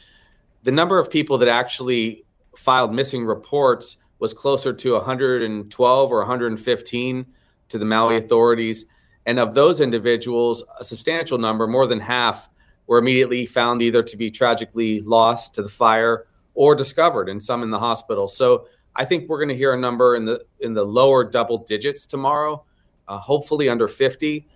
[0.62, 2.24] The number of people that actually
[2.56, 7.26] filed missing reports was closer to 112 or 115
[7.68, 8.84] to the Maui authorities.
[9.26, 12.48] And of those individuals, a substantial number, more than half,
[12.86, 17.62] were immediately found either to be tragically lost to the fire or discovered, and some
[17.62, 18.28] in the hospital.
[18.28, 21.58] So I think we're going to hear a number in the in the lower double
[21.58, 22.64] digits tomorrow,
[23.08, 24.46] uh, hopefully under 50.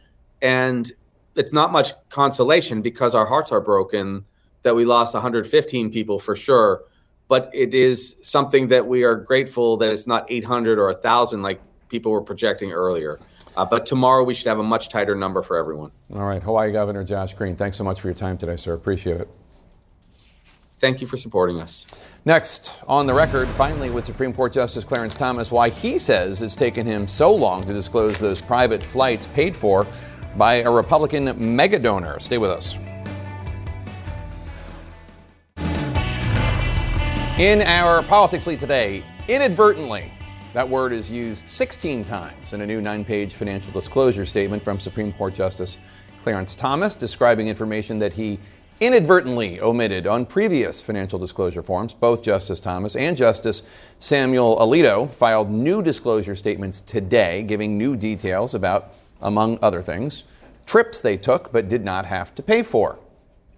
[0.41, 0.91] And
[1.35, 4.25] it's not much consolation because our hearts are broken
[4.63, 6.83] that we lost 115 people for sure
[7.29, 11.61] but it is something that we are grateful that it's not 800 or 1,000 like
[11.89, 13.21] people were projecting earlier.
[13.57, 15.91] Uh, but tomorrow we should have a much tighter number for everyone.
[16.15, 16.43] All right.
[16.43, 18.73] Hawaii Governor Josh Green, thanks so much for your time today, sir.
[18.73, 19.29] Appreciate it.
[20.81, 21.85] Thank you for supporting us.
[22.29, 26.55] Next, on the record, finally, with Supreme Court Justice Clarence Thomas, why he says it's
[26.55, 29.87] taken him so long to disclose those private flights paid for
[30.37, 32.21] by a Republican megadonor.
[32.21, 32.77] Stay with us.
[37.39, 40.13] In our politics lead today, inadvertently,
[40.53, 44.79] that word is used 16 times in a new nine page financial disclosure statement from
[44.79, 45.79] Supreme Court Justice
[46.23, 48.39] Clarence Thomas, describing information that he
[48.81, 51.95] inadvertently omitted on previous financial disclosure forms.
[51.95, 53.63] Both Justice Thomas and Justice
[53.99, 60.25] Samuel Alito filed new disclosure statements today, giving new details about, among other things,
[60.67, 62.99] trips they took but did not have to pay for.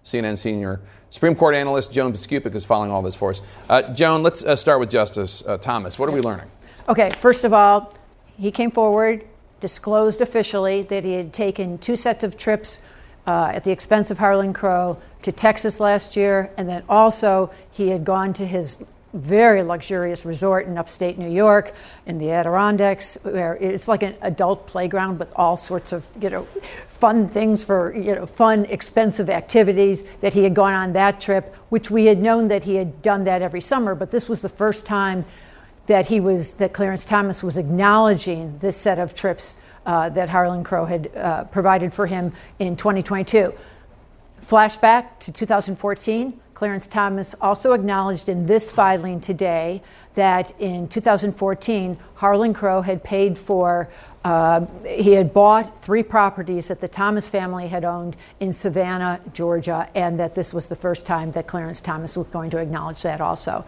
[0.05, 0.81] CNN senior
[1.11, 3.43] Supreme Court analyst Joan Biskupic is following all this for us.
[3.69, 5.99] Uh, Joan, let's uh, start with Justice uh, Thomas.
[5.99, 6.51] What are we learning?
[6.89, 7.95] Okay, first of all,
[8.39, 9.25] he came forward,
[9.61, 12.83] disclosed officially that he had taken two sets of trips
[13.27, 17.89] uh, at the expense of Harlan Crow to Texas last year, and then also he
[17.89, 21.75] had gone to his very luxurious resort in upstate New York
[22.07, 26.45] in the Adirondacks, where it's like an adult playground with all sorts of you know
[26.89, 31.55] fun things for you know fun expensive activities that he had gone on that trip,
[31.71, 34.49] which we had known that he had done that every summer, but this was the
[34.49, 35.25] first time
[35.87, 39.57] that he was that Clarence Thomas was acknowledging this set of trips
[39.87, 43.53] uh, that Harlan Crow had uh, provided for him in 2022.
[44.47, 46.41] Flashback to 2014.
[46.55, 49.81] Clarence Thomas also acknowledged in this filing today
[50.15, 53.89] that in 2014, Harlan Crow had paid for,
[54.25, 59.89] uh, he had bought three properties that the Thomas family had owned in Savannah, Georgia,
[59.95, 63.21] and that this was the first time that Clarence Thomas was going to acknowledge that
[63.21, 63.65] also.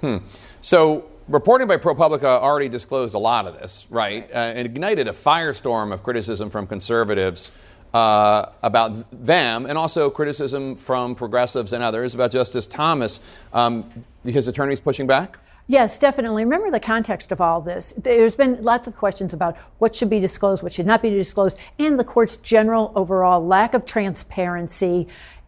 [0.00, 0.18] Hmm.
[0.60, 4.28] So, reporting by ProPublica already disclosed a lot of this, right?
[4.34, 7.50] Uh, it ignited a firestorm of criticism from conservatives
[7.94, 13.20] uh, about them and also criticism from progressives and others about Justice Thomas.
[13.52, 15.38] Um, his attorneys pushing back?
[15.66, 16.44] Yes, definitely.
[16.44, 17.94] Remember the context of all this.
[17.96, 21.56] There's been lots of questions about what should be disclosed, what should not be disclosed,
[21.78, 25.06] and the court's general overall lack of transparency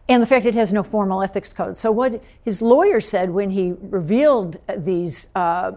[0.09, 1.77] and the fact it has no formal ethics code.
[1.77, 5.27] So, what his lawyer said when he revealed these.
[5.35, 5.73] Uh,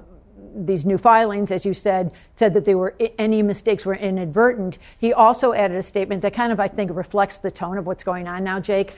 [0.55, 4.79] these new filings, as you said, said that they were any mistakes were inadvertent.
[4.99, 8.05] He also added a statement that kind of, I think, reflects the tone of what's
[8.05, 8.95] going on now, Jake.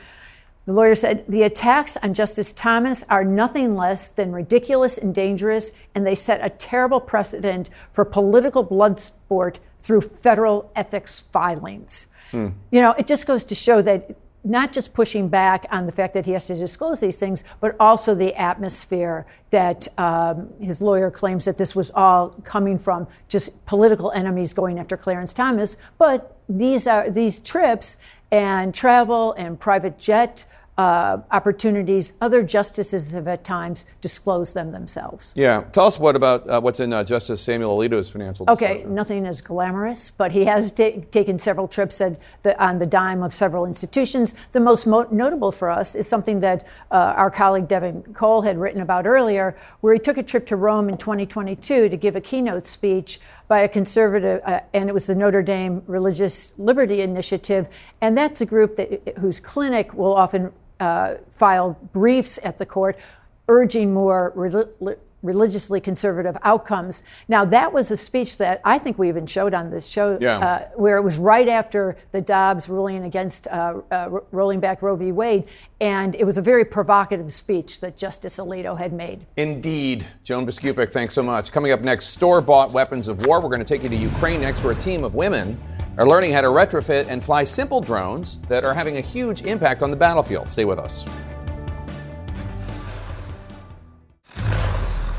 [0.64, 5.72] The lawyer said the attacks on Justice Thomas are nothing less than ridiculous and dangerous,
[5.94, 12.06] and they set a terrible precedent for political blood sport through federal ethics filings.
[12.30, 12.50] Hmm.
[12.70, 16.14] You know, it just goes to show that not just pushing back on the fact
[16.14, 21.10] that he has to disclose these things, but also the atmosphere that um, his lawyer
[21.10, 25.76] claims that this was all coming from just political enemies going after Clarence Thomas.
[25.98, 27.98] But these are these trips
[28.30, 30.44] and travel and private jet
[30.78, 32.14] uh, opportunities.
[32.20, 35.32] Other justices have at times disclosed them themselves.
[35.36, 35.64] Yeah.
[35.72, 38.74] Tell us what about uh, what's in uh, Justice Samuel Alito's financial disclosure.
[38.74, 43.22] Okay, nothing as glamorous, but he has ta- taken several trips the, on the dime
[43.22, 44.34] of several institutions.
[44.52, 48.58] The most mo- notable for us is something that uh, our colleague Devan Cole had
[48.58, 52.20] written about earlier, where he took a trip to Rome in 2022 to give a
[52.20, 57.68] keynote speech by a conservative, uh, and it was the Notre Dame Religious Liberty Initiative,
[58.00, 62.98] and that's a group that whose clinic will often uh, filed briefs at the court
[63.46, 67.04] urging more re- religiously conservative outcomes.
[67.28, 70.38] Now, that was a speech that I think we even showed on this show, yeah.
[70.38, 74.96] uh, where it was right after the Dobbs ruling against uh, uh, rolling back Roe
[74.96, 75.12] v.
[75.12, 75.44] Wade,
[75.80, 79.24] and it was a very provocative speech that Justice Alito had made.
[79.36, 80.04] Indeed.
[80.24, 81.52] Joan Biskupic, thanks so much.
[81.52, 83.40] Coming up next, store bought weapons of war.
[83.40, 85.60] We're going to take you to Ukraine next, where a team of women
[85.98, 89.82] are learning how to retrofit and fly simple drones that are having a huge impact
[89.82, 90.48] on the battlefield.
[90.48, 91.04] Stay with us.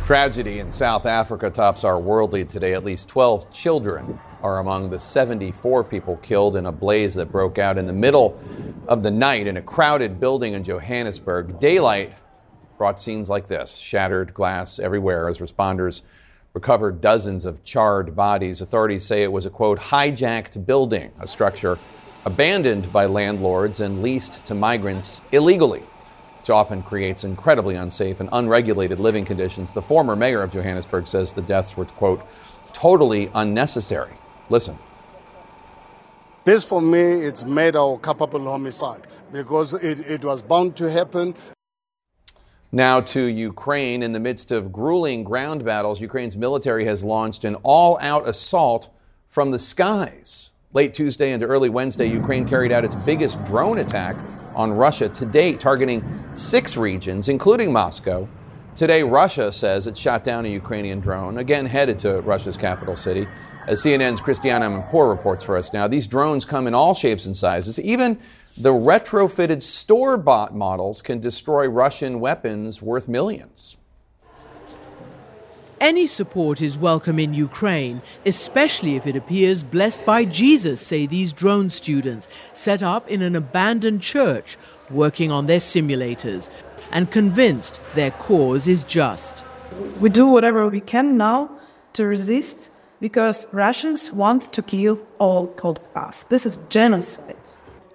[0.06, 2.74] Tragedy in South Africa tops our world lead today.
[2.74, 7.58] At least 12 children are among the 74 people killed in a blaze that broke
[7.58, 8.38] out in the middle
[8.90, 11.58] of the night in a crowded building in Johannesburg.
[11.58, 12.14] Daylight
[12.78, 16.02] brought scenes like this shattered glass everywhere as responders
[16.54, 18.62] recovered dozens of charred bodies.
[18.62, 21.80] Authorities say it was a quote, hijacked building, a structure
[22.26, 25.82] abandoned by landlords and leased to migrants illegally,
[26.40, 29.72] which often creates incredibly unsafe and unregulated living conditions.
[29.72, 32.22] The former mayor of Johannesburg says the deaths were, quote,
[32.72, 34.14] totally unnecessary.
[34.50, 34.78] Listen.
[36.46, 41.34] This, for me, it's made a culpable homicide because it, it was bound to happen.
[42.76, 44.02] Now to Ukraine.
[44.02, 48.90] In the midst of grueling ground battles, Ukraine's military has launched an all out assault
[49.28, 50.54] from the skies.
[50.74, 54.16] Late Tuesday into early Wednesday, Ukraine carried out its biggest drone attack
[54.56, 58.28] on Russia to date, targeting six regions, including Moscow.
[58.76, 63.28] Today, Russia says it shot down a Ukrainian drone, again headed to Russia's capital city.
[63.68, 67.38] As CNN's Christiane Amanpour reports for us now, these drones come in all shapes and
[67.38, 68.20] sizes, even
[68.58, 73.78] the retrofitted store bought models can destroy Russian weapons worth millions.
[75.82, 81.34] Any support is welcome in Ukraine, especially if it appears blessed by Jesus, say these
[81.34, 84.58] drone students, set up in an abandoned church,
[84.90, 86.50] working on their simulators,
[86.92, 89.44] and convinced their cause is just.
[90.00, 91.50] We do whatever we can now
[91.94, 92.70] to resist
[93.02, 96.24] because Russians want to kill all of us.
[96.24, 97.43] This is genocide.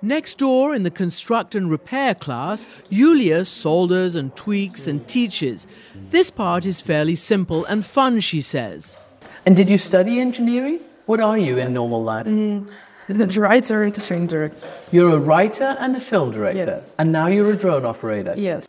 [0.01, 5.67] Next door in the construct and repair class, Yulia solders and tweaks and teaches.
[6.11, 8.96] This part is fairly simple and fun, she says.
[9.44, 10.79] And did you study engineering?
[11.07, 12.27] What are you in normal life?
[12.27, 12.71] Mm,
[13.09, 14.69] the writer and a film director.
[14.92, 16.59] You're a writer and a film director.
[16.59, 16.94] Yes.
[16.96, 18.35] And now you're a drone operator.
[18.37, 18.69] Yes.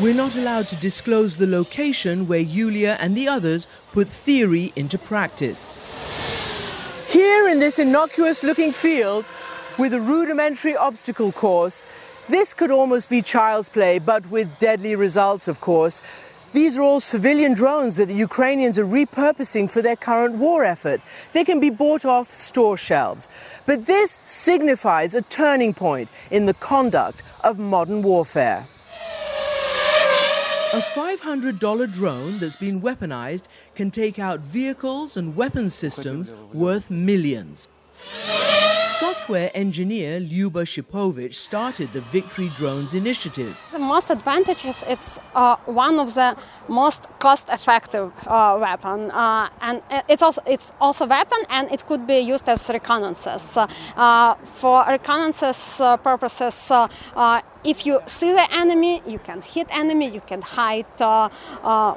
[0.00, 4.98] We're not allowed to disclose the location where Yulia and the others put theory into
[4.98, 5.76] practice.
[7.10, 9.24] Here in this innocuous looking field
[9.76, 11.84] with a rudimentary obstacle course,
[12.28, 16.02] this could almost be child's play, but with deadly results, of course.
[16.52, 21.00] These are all civilian drones that the Ukrainians are repurposing for their current war effort.
[21.32, 23.28] They can be bought off store shelves.
[23.66, 28.66] But this signifies a turning point in the conduct of modern warfare.
[30.72, 37.68] A $500 drone that's been weaponized can take out vehicles and weapon systems worth millions.
[39.00, 43.58] Software engineer Lyuba Shipovich started the Victory Drones initiative.
[43.72, 46.36] The most advantages, it's uh, one of the
[46.68, 52.18] most cost-effective uh, weapon, uh, and it's also it's also weapon, and it could be
[52.18, 53.56] used as reconnaissance.
[53.56, 60.10] Uh, for reconnaissance uh, purposes, uh, if you see the enemy, you can hit enemy,
[60.10, 60.84] you can hide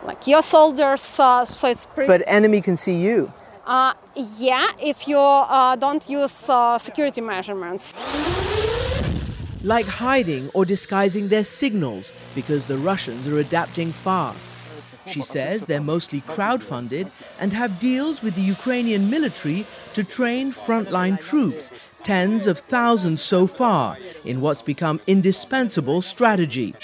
[0.07, 1.01] like your soldiers.
[1.01, 2.07] so it's pretty.
[2.07, 3.33] But enemy can see you.
[3.65, 3.93] Uh,
[4.37, 7.93] yeah, if you uh, don't use uh, security measurements.
[9.63, 14.57] Like hiding or disguising their signals because the Russians are adapting fast.
[15.05, 17.09] She says they're mostly crowdfunded
[17.39, 21.71] and have deals with the Ukrainian military to train frontline troops,
[22.03, 26.75] tens of thousands so far, in what's become indispensable strategy.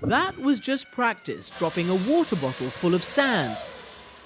[0.00, 3.56] That was just practice, dropping a water bottle full of sand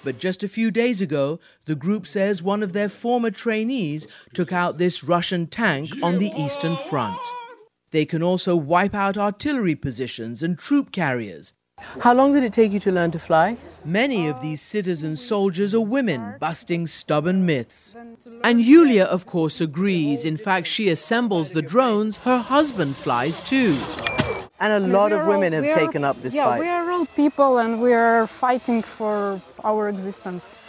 [0.07, 4.53] but just a few days ago, the group says one of their former trainees took
[4.53, 7.19] out this Russian tank on the Eastern Front.
[7.91, 11.55] They can also wipe out artillery positions and troop carriers.
[12.01, 13.57] How long did it take you to learn to fly?
[13.85, 17.97] Many of these citizen soldiers are women, busting stubborn myths.
[18.43, 20.25] And Yulia, of course, agrees.
[20.25, 22.19] In fact, she assembles the drones.
[22.19, 23.77] Her husband flies too.
[24.59, 26.57] And a lot of women all, have taken up this yeah, fight.
[26.57, 30.66] Yeah, we are all people and we are fighting for our existence.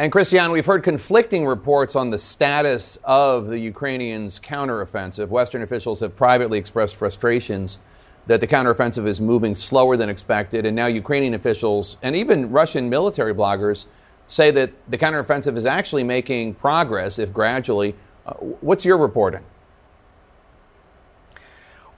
[0.00, 5.28] And Christiane, we've heard conflicting reports on the status of the Ukrainians' counteroffensive.
[5.28, 7.78] Western officials have privately expressed frustrations
[8.26, 10.64] that the counteroffensive is moving slower than expected.
[10.64, 13.84] And now Ukrainian officials and even Russian military bloggers
[14.26, 17.94] say that the counteroffensive is actually making progress, if gradually.
[18.24, 19.44] Uh, what's your reporting?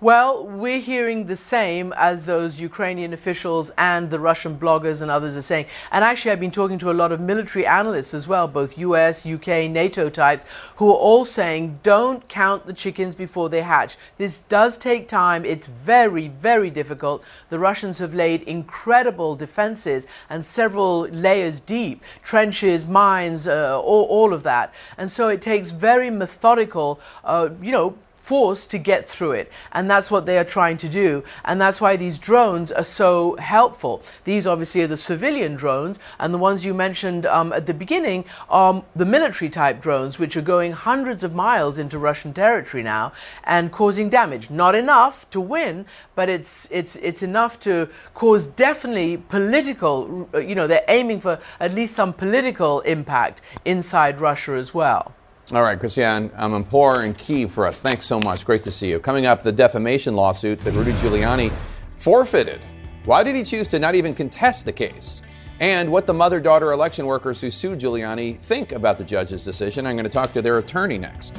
[0.03, 5.37] Well, we're hearing the same as those Ukrainian officials and the Russian bloggers and others
[5.37, 5.67] are saying.
[5.93, 9.25] And actually, I've been talking to a lot of military analysts as well, both US,
[9.25, 10.45] UK, NATO types,
[10.75, 13.97] who are all saying don't count the chickens before they hatch.
[14.19, 15.45] This does take time.
[15.45, 17.23] It's very, very difficult.
[17.51, 24.33] The Russians have laid incredible defenses and several layers deep trenches, mines, uh, all, all
[24.35, 24.75] of that.
[24.99, 29.51] And so it takes very methodical, uh, you know, force to get through it.
[29.73, 31.25] And that's what they are trying to do.
[31.45, 34.03] And that's why these drones are so helpful.
[34.25, 38.25] These obviously are the civilian drones, and the ones you mentioned um, at the beginning
[38.49, 43.13] are the military type drones, which are going hundreds of miles into Russian territory now
[43.45, 44.51] and causing damage.
[44.51, 50.69] Not enough to win, but it's, it's, it's enough to cause definitely political, you know,
[50.69, 55.13] they're aiming for at least some political impact inside Russia as well.
[55.53, 57.83] All right, Christiane um, Amanpour and Kyiv for us.
[57.83, 58.47] Thanks so much.
[58.47, 58.99] Great to see you.
[58.99, 61.53] Coming up, the defamation lawsuit that Rudy Giuliani
[61.99, 62.59] forfeited.
[63.05, 65.21] Why did he choose to not even contest the case?
[65.61, 69.87] And what the mother daughter election workers who sued Giuliani think about the judge's decision.
[69.87, 71.35] I'm going to talk to their attorney next.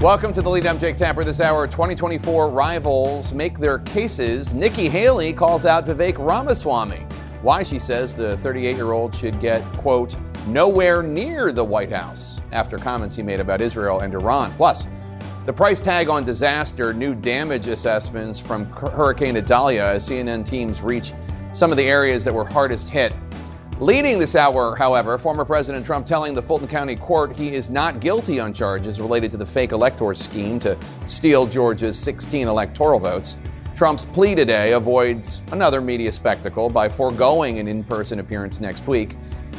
[0.00, 0.64] Welcome to the lead.
[0.64, 1.24] I'm Jake Tapper.
[1.24, 4.54] This hour, 2024 rivals make their cases.
[4.54, 7.06] Nikki Haley calls out Vivek Ramaswamy
[7.44, 10.16] why she says the 38 year old should get, quote,
[10.46, 14.50] nowhere near the White House after comments he made about Israel and Iran.
[14.52, 14.88] Plus,
[15.44, 21.12] the price tag on disaster, new damage assessments from Hurricane Idalia as CNN teams reach
[21.52, 23.12] some of the areas that were hardest hit.
[23.78, 28.00] Leading this hour, however, former President Trump telling the Fulton County Court he is not
[28.00, 33.36] guilty on charges related to the fake elector scheme to steal Georgia's 16 electoral votes.
[33.84, 39.14] Trump's plea today avoids another media spectacle by foregoing an in person appearance next week.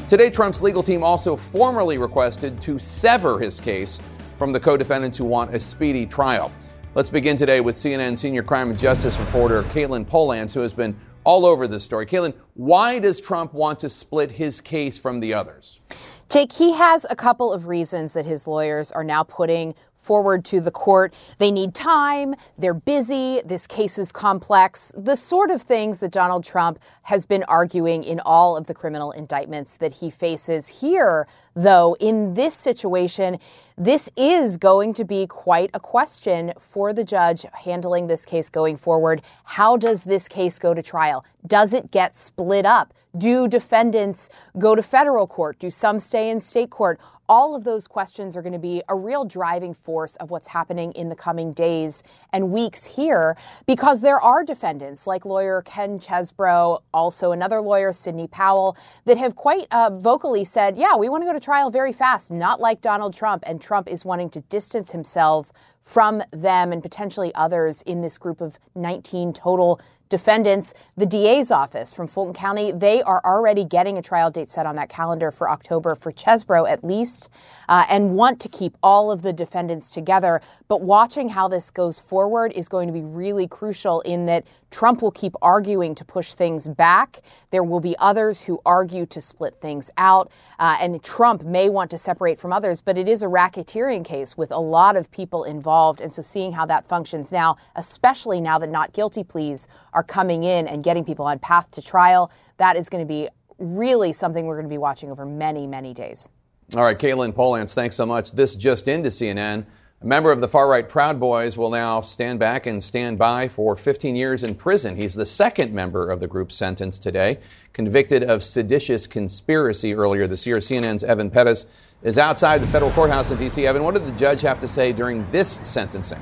[0.09, 3.99] Today, Trump's legal team also formally requested to sever his case
[4.39, 6.51] from the co defendants who want a speedy trial.
[6.95, 10.99] Let's begin today with CNN senior crime and justice reporter Katelyn Polantz, who has been
[11.23, 12.07] all over this story.
[12.07, 15.81] Katelyn, why does Trump want to split his case from the others?
[16.29, 19.75] Jake, he has a couple of reasons that his lawyers are now putting
[20.05, 21.13] forward to the court.
[21.39, 26.43] They need time, they're busy, this case is complex, the sort of things that Donald
[26.43, 30.81] Trump has been arguing in all of the criminal indictments that he faces.
[30.81, 33.39] Here, though, in this situation,
[33.77, 38.77] this is going to be quite a question for the judge handling this case going
[38.77, 39.21] forward.
[39.43, 41.25] How does this case go to trial?
[41.45, 42.93] Does it get split up?
[43.17, 45.57] Do defendants go to federal court?
[45.57, 46.99] Do some stay in state court?
[47.27, 50.91] All of those questions are going to be a real driving force of what's happening
[50.91, 56.81] in the coming days and weeks here because there are defendants like lawyer Ken Chesebro,
[56.93, 61.25] also another lawyer, Sidney Powell, that have quite uh, vocally said, yeah, we want to
[61.25, 63.43] go to trial very fast, not like Donald Trump.
[63.47, 65.51] And Trump is wanting to distance himself
[65.81, 69.79] from them and potentially others in this group of 19 total
[70.15, 70.73] defendants.
[70.95, 74.77] The DA's office from Fulton County, they are already getting a trial date set on
[74.77, 77.27] that calendar for October for Chesebro at least,
[77.67, 80.39] uh, and want to keep all of the defendants together.
[80.69, 84.45] But watching how this goes forward is going to be really crucial in that
[84.75, 87.21] Trump will keep arguing to push things back.
[87.51, 90.29] There will be others who argue to split things out.
[90.59, 94.35] Uh, and Trump may want to separate from others, but it is a racketeering case
[94.35, 96.01] with a lot of people involved.
[96.01, 100.43] And so seeing how that functions now, especially now that not guilty pleas are coming
[100.43, 104.45] in and getting people on path to trial, that is going to be really something
[104.45, 106.29] we're going to be watching over many, many days.
[106.75, 108.31] All right, Katelyn Polantz, thanks so much.
[108.31, 109.65] This just into CNN.
[110.01, 113.47] A member of the far right Proud Boys will now stand back and stand by
[113.47, 114.95] for 15 years in prison.
[114.95, 117.39] He's the second member of the group sentenced today,
[117.71, 120.57] convicted of seditious conspiracy earlier this year.
[120.57, 123.65] CNN's Evan Perez is outside the federal courthouse in D.C.
[123.65, 126.21] Evan, what did the judge have to say during this sentencing?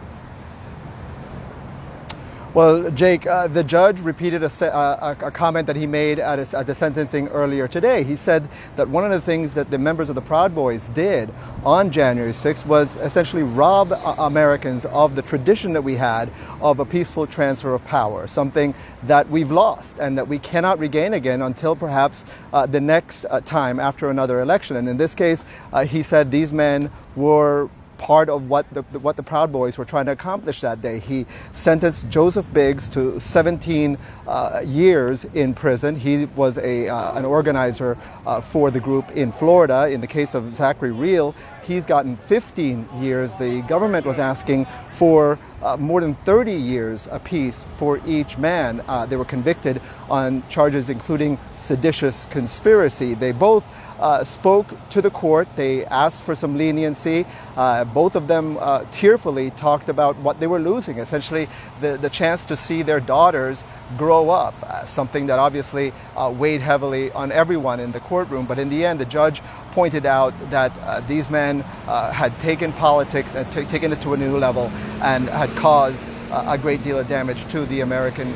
[2.54, 6.54] Well, Jake, uh, the judge repeated a, uh, a, comment that he made at, his,
[6.54, 8.04] at, the sentencing earlier today.
[8.04, 11.34] He said that one of the things that the members of the Proud Boys did
[11.66, 16.30] on January 6th was essentially rob uh, Americans of the tradition that we had
[16.62, 21.16] of a peaceful transfer of power, something that we've lost and that we cannot regain
[21.16, 22.24] again until perhaps
[22.54, 24.76] uh, the next uh, time after another election.
[24.76, 25.44] And in this case,
[25.88, 27.72] he said these men were
[28.04, 31.00] part of what the, what the Proud Boys were trying to accomplish that day.
[31.00, 33.98] He sentenced Joseph Biggs to 17
[34.28, 35.96] uh, years in prison.
[35.96, 39.88] He was a, uh, an organizer uh, for the group in Florida.
[39.88, 41.34] In the case of Zachary Rehl,
[41.64, 43.34] he's gotten 15 years.
[43.36, 48.84] The government was asking for uh, more than 30 years apiece for each man.
[48.86, 53.14] Uh, they were convicted on charges including seditious conspiracy.
[53.14, 53.66] They both
[54.04, 55.48] uh, spoke to the court.
[55.56, 57.26] They asked for some leniency.
[57.56, 61.48] Uh, both of them uh, tearfully talked about what they were losing, essentially
[61.80, 63.64] the, the chance to see their daughters
[63.98, 68.46] grow up, uh, something that obviously uh, weighed heavily on everyone in the courtroom.
[68.46, 69.42] But in the end, the judge
[69.72, 74.70] pointed out that these men had taken politics and taken it to a new level
[75.02, 78.32] and had caused a great deal of damage to the American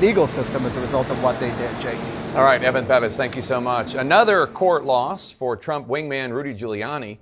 [0.00, 2.23] legal system as a result of what they did, Jake.
[2.34, 3.94] All right, Evan Perez, thank you so much.
[3.94, 7.18] Another court loss for Trump wingman Rudy Giuliani,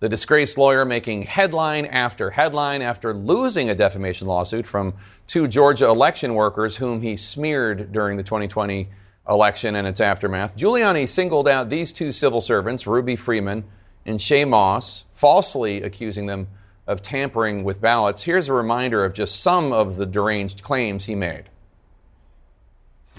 [0.00, 4.94] the disgraced lawyer making headline after headline after losing a defamation lawsuit from
[5.28, 8.88] two Georgia election workers whom he smeared during the 2020
[9.28, 10.56] election and its aftermath.
[10.56, 13.62] Giuliani singled out these two civil servants, Ruby Freeman
[14.04, 16.48] and Shaye Moss, falsely accusing them
[16.88, 18.24] of tampering with ballots.
[18.24, 21.44] Here's a reminder of just some of the deranged claims he made.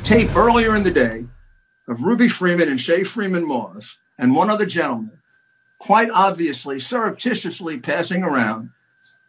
[0.03, 1.23] Tape earlier in the day
[1.87, 5.19] of Ruby Freeman and Shaye Freeman Moss and one other gentleman,
[5.79, 8.71] quite obviously surreptitiously passing around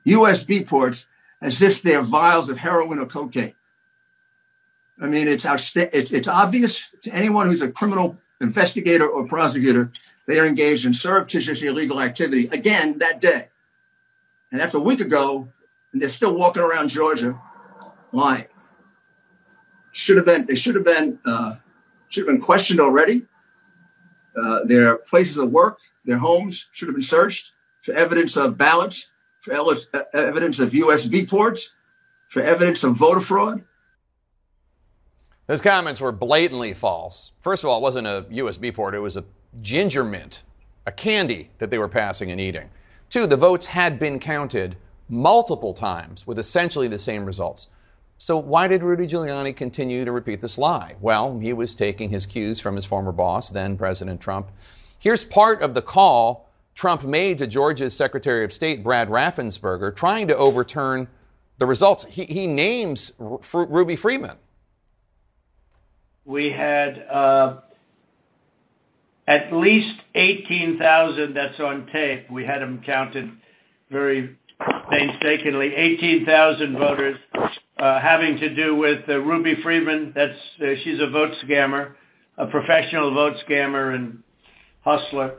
[0.07, 1.07] USB ports
[1.41, 3.55] as if they're vials of heroin or cocaine.
[5.01, 9.93] I mean, it's, outsta- it's, it's obvious to anyone who's a criminal investigator or prosecutor
[10.27, 13.49] they are engaged in surreptitious illegal activity again that day.
[14.53, 15.49] And that's a week ago,
[15.93, 17.41] and they're still walking around Georgia
[18.13, 18.45] lying.
[19.93, 21.57] Should have been, they should have been, uh,
[22.09, 23.27] should have been questioned already.
[24.37, 27.51] Uh, their places of work, their homes should have been searched
[27.83, 29.09] for evidence of ballots,
[29.41, 31.73] for evidence of USB ports,
[32.29, 33.65] for evidence of voter fraud.
[35.47, 37.33] Those comments were blatantly false.
[37.41, 39.25] First of all, it wasn't a USB port, it was a
[39.61, 40.45] ginger mint,
[40.87, 42.69] a candy that they were passing and eating.
[43.09, 44.77] Two, the votes had been counted
[45.09, 47.69] multiple times with essentially the same results.
[48.21, 50.97] So, why did Rudy Giuliani continue to repeat this lie?
[51.01, 54.51] Well, he was taking his cues from his former boss, then President Trump.
[54.99, 60.27] Here's part of the call Trump made to Georgia's Secretary of State, Brad Raffensperger, trying
[60.29, 61.07] to overturn
[61.59, 62.07] the results.
[62.07, 64.37] He, he names R- Ruby Freeman.
[66.25, 67.61] We had uh,
[69.29, 72.29] at least 18,000 that's on tape.
[72.31, 73.31] We had them counted
[73.91, 74.37] very
[74.91, 77.17] painstakingly 18,000 voters
[77.79, 80.13] uh, having to do with uh, Ruby Freeman.
[80.15, 81.95] That's uh, she's a vote scammer,
[82.37, 84.23] a professional vote scammer and
[84.81, 85.39] hustler.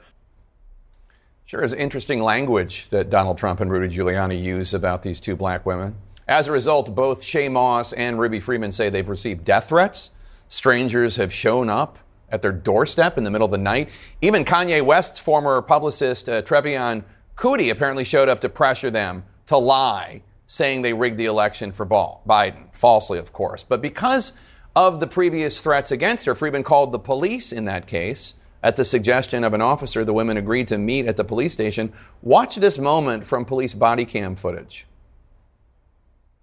[1.46, 5.66] Sure is interesting language that Donald Trump and Rudy Giuliani use about these two black
[5.66, 5.96] women.
[6.28, 10.12] As a result, both Shaye Moss and Ruby Freeman say they've received death threats.
[10.48, 11.98] Strangers have shown up
[12.30, 13.90] at their doorstep in the middle of the night.
[14.22, 17.04] Even Kanye West's former publicist, uh, Trevian
[17.36, 21.86] Kutti, apparently showed up to pressure them to lie, saying they rigged the election for
[21.86, 22.76] Biden.
[22.76, 23.64] Falsely, of course.
[23.64, 24.34] But because
[24.76, 28.34] of the previous threats against her, Freeman called the police in that case.
[28.64, 31.94] At the suggestion of an officer, the women agreed to meet at the police station.
[32.24, 34.88] Watch this moment from police body cam footage.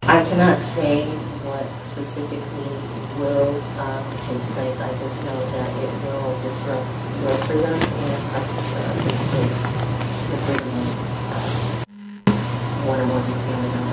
[0.02, 1.04] I cannot say
[1.42, 2.38] what specifically
[3.18, 4.80] will um, take place.
[4.80, 6.86] I just know that it will disrupt
[7.26, 8.22] your freedom and
[10.30, 10.94] the freedom of
[11.32, 11.86] uh,
[12.86, 13.86] one or more family members.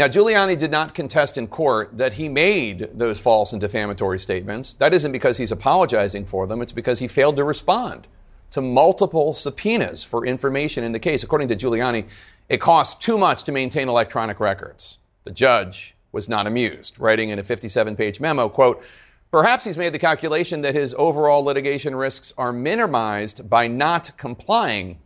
[0.00, 4.74] Now, Giuliani did not contest in court that he made those false and defamatory statements.
[4.76, 8.06] That isn't because he's apologizing for them, it's because he failed to respond
[8.52, 11.22] to multiple subpoenas for information in the case.
[11.22, 12.08] According to Giuliani,
[12.48, 15.00] it costs too much to maintain electronic records.
[15.24, 18.82] The judge was not amused, writing in a 57-page memo, quote,
[19.30, 24.98] Perhaps he's made the calculation that his overall litigation risks are minimized by not complying.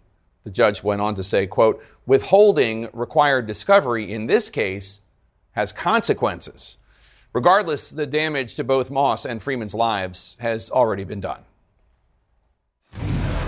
[0.45, 5.01] The judge went on to say, quote, withholding required discovery in this case
[5.53, 6.77] has consequences.
[7.33, 11.41] Regardless, the damage to both Moss and Freeman's lives has already been done.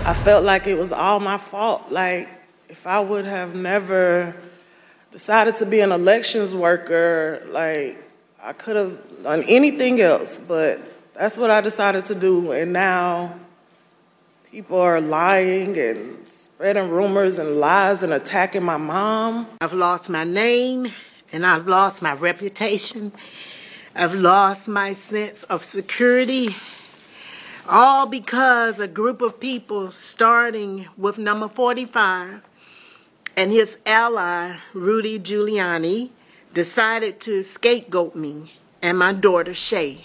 [0.05, 1.91] I felt like it was all my fault.
[1.91, 2.27] Like,
[2.69, 4.35] if I would have never
[5.11, 8.03] decided to be an elections worker, like,
[8.41, 10.79] I could have done anything else, but
[11.13, 12.51] that's what I decided to do.
[12.51, 13.37] And now
[14.51, 16.27] people are lying and
[16.57, 19.45] spreading rumors and lies and attacking my mom.
[19.61, 20.87] I've lost my name
[21.31, 23.11] and I've lost my reputation.
[23.93, 26.55] I've lost my sense of security
[27.69, 32.41] all because a group of people, starting with number 45
[33.35, 36.09] and his ally, Rudy Giuliani,
[36.55, 38.51] decided to scapegoat me
[38.81, 40.01] and my daughter, Shaye.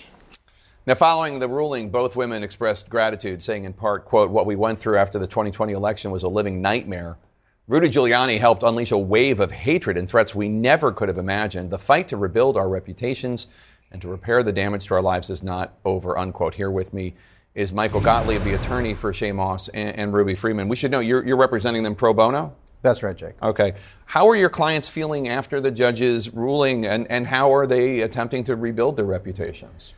[0.84, 4.80] Now, following the ruling, both women expressed gratitude, saying in part, quote, what we went
[4.80, 7.18] through after the 2020 election was a living nightmare.
[7.68, 11.70] Rudy Giuliani helped unleash a wave of hatred and threats we never could have imagined.
[11.70, 13.46] The fight to rebuild our reputations
[13.92, 16.56] and to repair the damage to our lives is not over, unquote.
[16.56, 17.14] Here with me
[17.54, 20.66] is Michael Gottlieb, the attorney for Shaye Moss and, and Ruby Freeman.
[20.66, 22.56] We should know you're, you're representing them pro bono?
[22.80, 23.40] That's right, Jake.
[23.40, 23.74] Okay.
[24.06, 28.42] How are your clients feeling after the judge's ruling, and, and how are they attempting
[28.44, 29.94] to rebuild their reputations?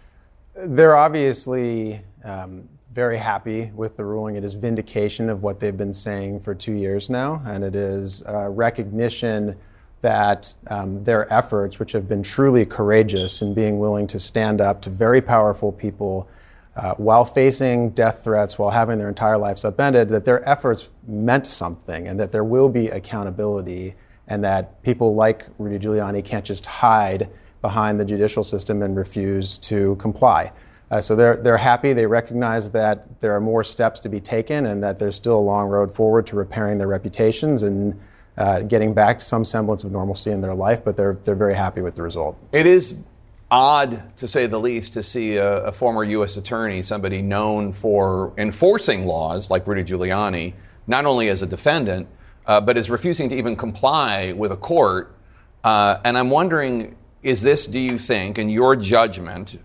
[0.56, 4.36] They're obviously um, very happy with the ruling.
[4.36, 8.24] It is vindication of what they've been saying for two years now, and it is
[8.28, 9.56] uh, recognition
[10.00, 14.80] that um, their efforts, which have been truly courageous in being willing to stand up
[14.82, 16.28] to very powerful people
[16.76, 21.46] uh, while facing death threats, while having their entire lives upended, that their efforts meant
[21.46, 23.94] something and that there will be accountability
[24.28, 27.28] and that people like Rudy Giuliani can't just hide
[27.64, 30.52] behind the judicial system and refuse to comply.
[30.90, 31.94] Uh, so they're, they're happy.
[31.94, 35.46] They recognize that there are more steps to be taken and that there's still a
[35.54, 37.98] long road forward to repairing their reputations and
[38.36, 41.54] uh, getting back to some semblance of normalcy in their life, but they're, they're very
[41.54, 42.38] happy with the result.
[42.52, 43.02] It is
[43.50, 46.36] odd, to say the least, to see a, a, former U.S.
[46.36, 50.52] attorney, somebody known for enforcing laws like Rudy Giuliani,
[50.86, 52.08] not only as a defendant,
[52.46, 55.16] uh, but is refusing to even comply with a court.
[55.62, 56.94] Uh, and I'm wondering
[57.24, 59.58] is this, do you think, in your judgment,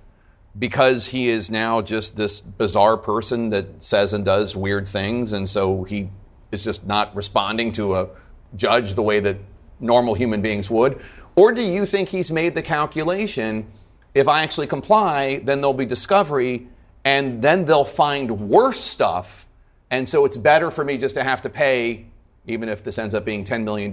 [0.57, 5.47] because he is now just this bizarre person that says and does weird things, and
[5.47, 6.09] so he
[6.51, 8.09] is just not responding to a
[8.55, 9.37] judge the way that
[9.79, 11.01] normal human beings would?
[11.35, 13.67] Or do you think he's made the calculation
[14.15, 16.67] if I actually comply, then there'll be discovery,
[17.05, 19.47] and then they'll find worse stuff.
[19.91, 22.05] And so it's better for me just to have to pay,
[22.47, 23.91] even if this ends up being $10 million,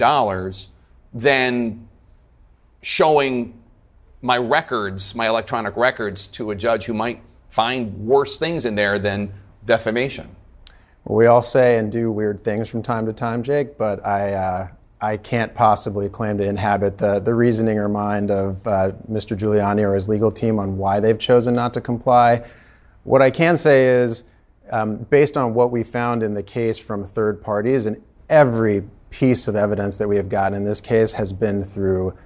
[1.13, 1.89] than
[2.87, 3.53] showing
[4.23, 8.97] my records, my electronic records, to a judge who might find worse things in there
[8.97, 9.33] than
[9.65, 10.29] defamation.
[11.03, 14.69] We all say and do weird things from time to time, Jake, but I, uh,
[15.01, 19.37] I can't possibly claim to inhabit the, the reasoning or mind of uh, Mr.
[19.37, 22.45] Giuliani or his legal team on why they've chosen not to comply.
[23.03, 24.23] What I can say is,
[24.71, 29.49] um, based on what we found in the case from third parties, and every piece
[29.49, 32.17] of evidence that we have gotten in this case has been through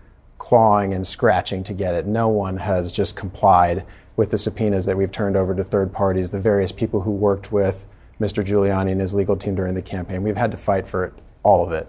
[0.41, 2.07] clawing and scratching to get it.
[2.07, 3.85] No one has just complied
[4.17, 7.53] with the subpoenas that we've turned over to third parties, the various people who worked
[7.53, 7.87] with
[8.19, 8.45] Mr.
[8.45, 10.23] Giuliani and his legal team during the campaign.
[10.23, 11.13] We've had to fight for it,
[11.43, 11.87] all of it.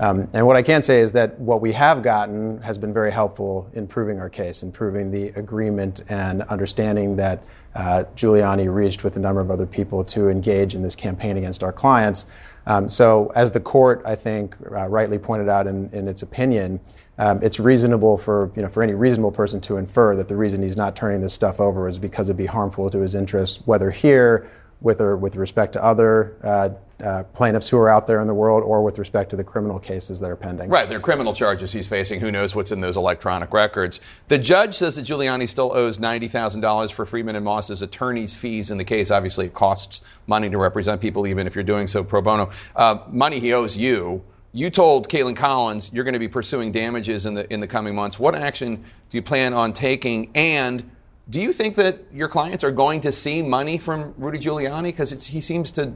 [0.00, 3.12] Um, and what I can say is that what we have gotten has been very
[3.12, 7.44] helpful in proving our case, in proving the agreement and understanding that
[7.76, 11.62] uh, Giuliani reached with a number of other people to engage in this campaign against
[11.62, 12.26] our clients.
[12.66, 16.80] Um, so, as the court, I think, uh, rightly pointed out in, in its opinion,
[17.18, 20.62] um, it's reasonable for you know for any reasonable person to infer that the reason
[20.62, 23.90] he's not turning this stuff over is because it'd be harmful to his interests, whether
[23.90, 24.48] here
[24.80, 26.70] with or with respect to other uh,
[27.02, 29.78] uh, plaintiffs who are out there in the world or with respect to the criminal
[29.78, 30.70] cases that are pending.
[30.70, 32.20] Right, there are criminal charges he's facing.
[32.20, 34.00] Who knows what's in those electronic records?
[34.28, 38.78] The judge says that Giuliani still owes $90,000 for Freeman and Moss's attorney's fees in
[38.78, 39.10] the case.
[39.10, 42.50] Obviously, it costs money to represent people, even if you're doing so pro bono.
[42.76, 44.22] Uh, money he owes you.
[44.52, 47.94] You told Kaitlan Collins you're going to be pursuing damages in the in the coming
[47.94, 48.18] months.
[48.18, 50.30] What action do you plan on taking?
[50.34, 50.90] And
[51.30, 54.84] do you think that your clients are going to see money from Rudy Giuliani?
[54.84, 55.94] Because he seems to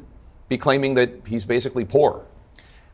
[0.48, 2.24] be claiming that he's basically poor.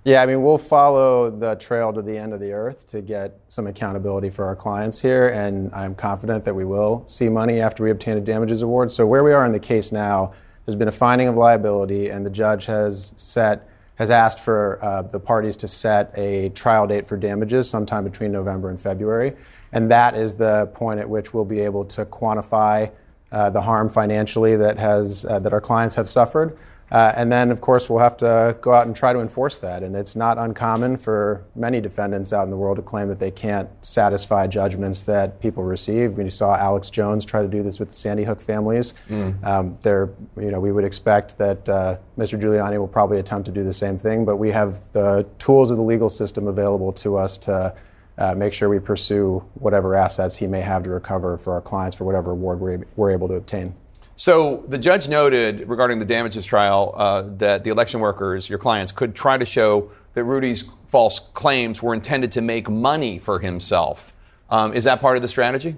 [0.04, 3.38] Yeah, I mean, we'll follow the trail to the end of the earth to get
[3.46, 7.84] some accountability for our clients here, and I'm confident that we will see money after
[7.84, 8.90] we obtain a damages award.
[8.90, 10.32] So, where we are in the case now,
[10.64, 15.02] there's been a finding of liability, and the judge has set has asked for uh,
[15.02, 19.36] the parties to set a trial date for damages sometime between November and February,
[19.70, 22.90] and that is the point at which we'll be able to quantify
[23.30, 26.58] uh, the harm financially that has uh, that our clients have suffered.
[26.92, 29.82] Uh, and then, of course, we'll have to go out and try to enforce that.
[29.82, 33.30] And it's not uncommon for many defendants out in the world to claim that they
[33.30, 36.18] can't satisfy judgments that people receive.
[36.18, 38.92] We saw Alex Jones try to do this with the Sandy Hook families.
[39.08, 39.42] Mm.
[39.42, 42.38] Um, there, you know, we would expect that uh, Mr.
[42.38, 44.26] Giuliani will probably attempt to do the same thing.
[44.26, 47.74] But we have the tools of the legal system available to us to.
[48.18, 51.96] Uh, make sure we pursue whatever assets he may have to recover for our clients
[51.96, 53.74] for whatever award we're, we're able to obtain.
[54.16, 58.92] So the judge noted regarding the damages trial uh, that the election workers, your clients,
[58.92, 64.12] could try to show that Rudy's false claims were intended to make money for himself.
[64.50, 65.76] Um, is that part of the strategy?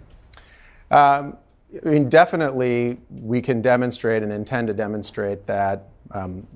[0.90, 1.36] Um,
[1.84, 6.46] I mean, definitely, we can demonstrate and intend to demonstrate that um,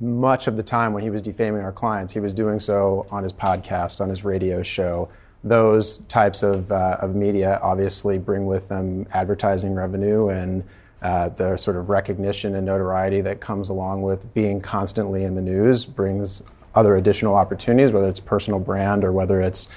[0.00, 3.22] much of the time when he was defaming our clients, he was doing so on
[3.22, 5.08] his podcast, on his radio show.
[5.42, 10.64] Those types of, uh, of media obviously bring with them advertising revenue and
[11.02, 15.40] uh, the sort of recognition and notoriety that comes along with being constantly in the
[15.40, 16.42] news brings
[16.74, 19.68] other additional opportunities, whether it's personal brand or whether it's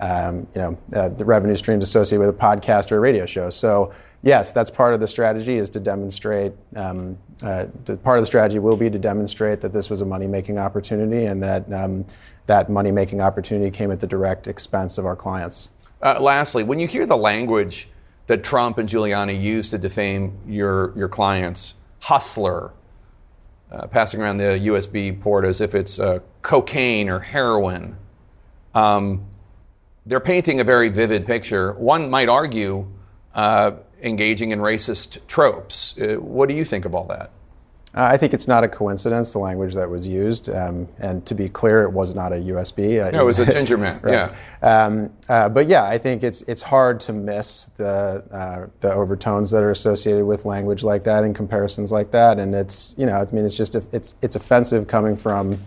[0.00, 3.48] um, you know uh, the revenue streams associated with a podcast or a radio show.
[3.50, 6.52] So yes, that's part of the strategy is to demonstrate.
[6.74, 7.66] Um, uh,
[8.02, 11.42] part of the strategy will be to demonstrate that this was a money-making opportunity and
[11.42, 12.04] that um,
[12.46, 15.70] that money-making opportunity came at the direct expense of our clients.
[16.02, 17.88] Uh, lastly, when you hear the language
[18.26, 21.74] that Trump and Giuliani used to defame your, your clients.
[22.00, 22.72] Hustler,
[23.70, 27.96] uh, passing around the USB port as if it's uh, cocaine or heroin.
[28.74, 29.26] Um,
[30.04, 31.72] they're painting a very vivid picture.
[31.72, 32.88] One might argue
[33.34, 35.96] uh, engaging in racist tropes.
[35.98, 37.30] Uh, what do you think of all that?
[37.94, 40.48] Uh, I think it's not a coincidence, the language that was used.
[40.48, 43.06] Um, and to be clear, it was not a USB.
[43.06, 44.32] Uh, no, it was a ginger man, right.
[44.62, 44.84] yeah.
[44.86, 49.50] Um, uh, but yeah, I think it's, it's hard to miss the, uh, the overtones
[49.50, 52.38] that are associated with language like that and comparisons like that.
[52.38, 55.58] And it's, you know, I mean, it's just, it's, it's offensive coming from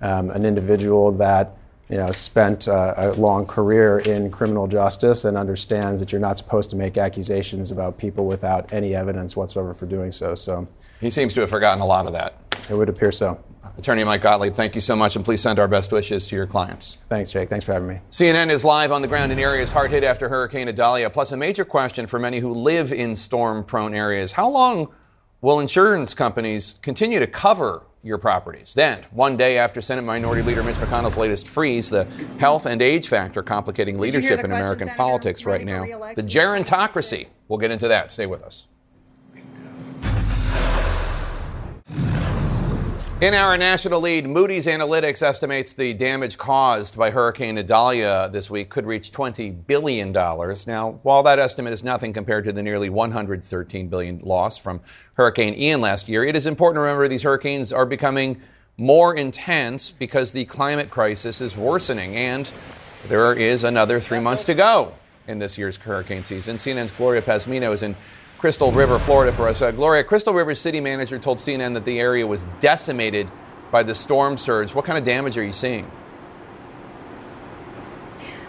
[0.00, 1.54] um, an individual that
[1.88, 6.38] you know, spent a, a, long career in criminal justice and understands that you're not
[6.38, 10.34] supposed to make accusations about people without any evidence whatsoever for doing so.
[10.34, 10.66] So
[11.00, 12.34] he seems to have forgotten a lot of that.
[12.70, 13.38] It would appear so.
[13.76, 16.46] Attorney Mike Gottlieb, thank you so much, and please send our best wishes to your
[16.46, 17.00] clients.
[17.08, 17.48] Thanks, Jake.
[17.50, 18.00] Thanks for having me.
[18.10, 21.36] CNN is live on the ground in areas hard hit after Hurricane Idalia, plus a
[21.36, 24.32] major question for many who live in storm prone areas.
[24.32, 24.92] How long
[25.40, 28.74] will insurance companies continue to cover your properties.
[28.74, 32.04] Then, one day after Senate Minority Leader Mitch McConnell's latest freeze, the
[32.38, 35.84] health and age factor complicating leadership in American politics right now,
[36.14, 37.28] the gerontocracy.
[37.48, 38.12] We'll get into that.
[38.12, 38.66] Stay with us.
[43.24, 48.68] In our national lead, Moody's Analytics estimates the damage caused by Hurricane Idalia this week
[48.68, 50.12] could reach $20 billion.
[50.12, 54.82] Now, while that estimate is nothing compared to the nearly 113 billion loss from
[55.16, 58.42] Hurricane Ian last year, it is important to remember these hurricanes are becoming
[58.76, 62.52] more intense because the climate crisis is worsening, and
[63.08, 64.92] there is another three months to go
[65.26, 66.58] in this year's hurricane season.
[66.58, 67.96] CNN's Gloria Pazmino is in
[68.44, 69.62] Crystal River, Florida for us.
[69.62, 73.26] Uh, Gloria, Crystal River city manager told CNN that the area was decimated
[73.70, 74.74] by the storm surge.
[74.74, 75.90] What kind of damage are you seeing?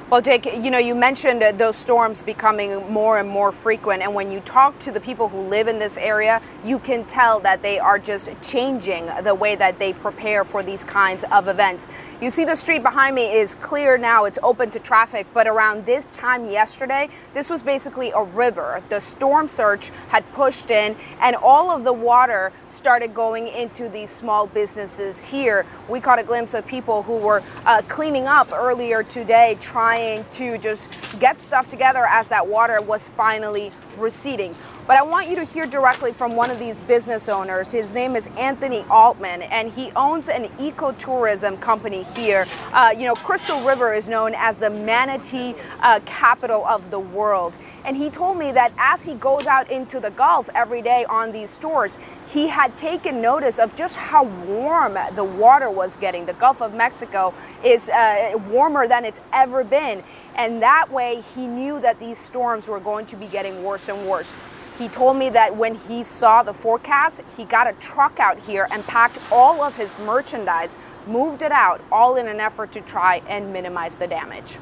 [0.07, 4.03] Well, Jake, you know, you mentioned those storms becoming more and more frequent.
[4.03, 7.39] And when you talk to the people who live in this area, you can tell
[7.39, 11.87] that they are just changing the way that they prepare for these kinds of events.
[12.21, 15.25] You see, the street behind me is clear now, it's open to traffic.
[15.33, 18.83] But around this time yesterday, this was basically a river.
[18.89, 24.09] The storm surge had pushed in, and all of the water started going into these
[24.09, 25.65] small businesses here.
[25.89, 30.25] We caught a glimpse of people who were uh, cleaning up earlier today, trying trying
[30.31, 34.53] to just get stuff together as that water was finally receding.
[34.87, 37.71] But I want you to hear directly from one of these business owners.
[37.71, 42.45] His name is Anthony Altman, and he owns an ecotourism company here.
[42.71, 47.57] Uh, you know, Crystal River is known as the manatee uh, capital of the world.
[47.83, 51.31] And he told me that as he goes out into the Gulf every day on
[51.31, 56.25] these tours, he had taken notice of just how warm the water was getting.
[56.25, 57.33] The Gulf of Mexico
[57.63, 60.03] is uh, warmer than it's ever been.
[60.35, 64.07] And that way, he knew that these storms were going to be getting worse and
[64.07, 64.35] worse.
[64.77, 68.67] He told me that when he saw the forecast, he got a truck out here
[68.71, 70.77] and packed all of his merchandise,
[71.07, 74.57] moved it out, all in an effort to try and minimize the damage.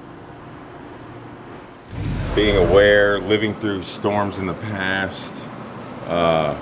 [2.35, 5.45] Being aware, living through storms in the past,
[6.05, 6.55] uh,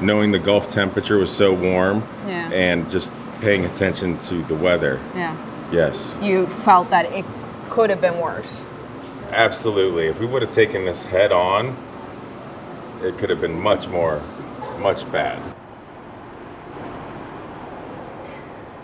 [0.00, 2.50] knowing the Gulf temperature was so warm, yeah.
[2.50, 5.00] and just paying attention to the weather.
[5.14, 5.36] Yeah.
[5.70, 6.16] Yes.
[6.20, 7.24] You felt that it
[7.70, 8.66] could have been worse.
[9.30, 10.06] Absolutely.
[10.06, 11.76] If we would have taken this head on,
[13.02, 14.22] it could have been much more,
[14.78, 15.40] much bad.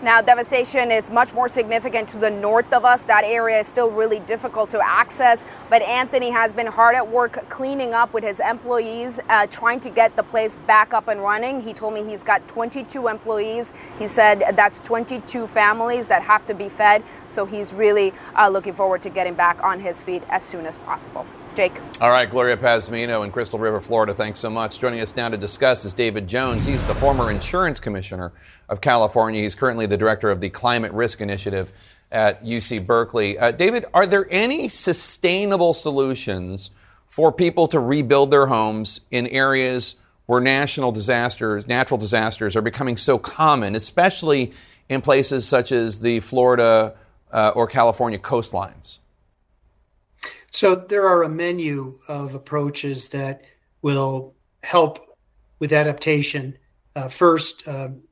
[0.05, 3.01] Now, devastation is much more significant to the north of us.
[3.01, 5.45] That area is still really difficult to access.
[5.67, 9.89] But Anthony has been hard at work cleaning up with his employees, uh, trying to
[9.89, 11.59] get the place back up and running.
[11.59, 13.73] He told me he's got 22 employees.
[13.97, 17.01] He said that's 22 families that have to be fed.
[17.27, 20.77] So he's really uh, looking forward to getting back on his feet as soon as
[20.77, 21.25] possible.
[21.55, 21.79] Jake.
[22.01, 24.13] All right, Gloria Pazmino in Crystal River, Florida.
[24.13, 24.79] Thanks so much.
[24.79, 26.65] Joining us now to discuss is David Jones.
[26.65, 28.33] He's the former insurance commissioner
[28.67, 29.41] of California.
[29.41, 31.71] He's currently the director of the Climate Risk Initiative
[32.11, 33.37] at UC Berkeley.
[33.37, 36.71] Uh, David, are there any sustainable solutions
[37.07, 39.95] for people to rebuild their homes in areas
[40.25, 44.51] where national disasters, natural disasters, are becoming so common, especially
[44.89, 46.95] in places such as the Florida
[47.31, 48.99] uh, or California coastlines?
[50.55, 53.41] So there are a menu of approaches that
[53.81, 55.17] will help
[55.59, 56.57] with adaptation.
[56.95, 58.03] Uh, first, um,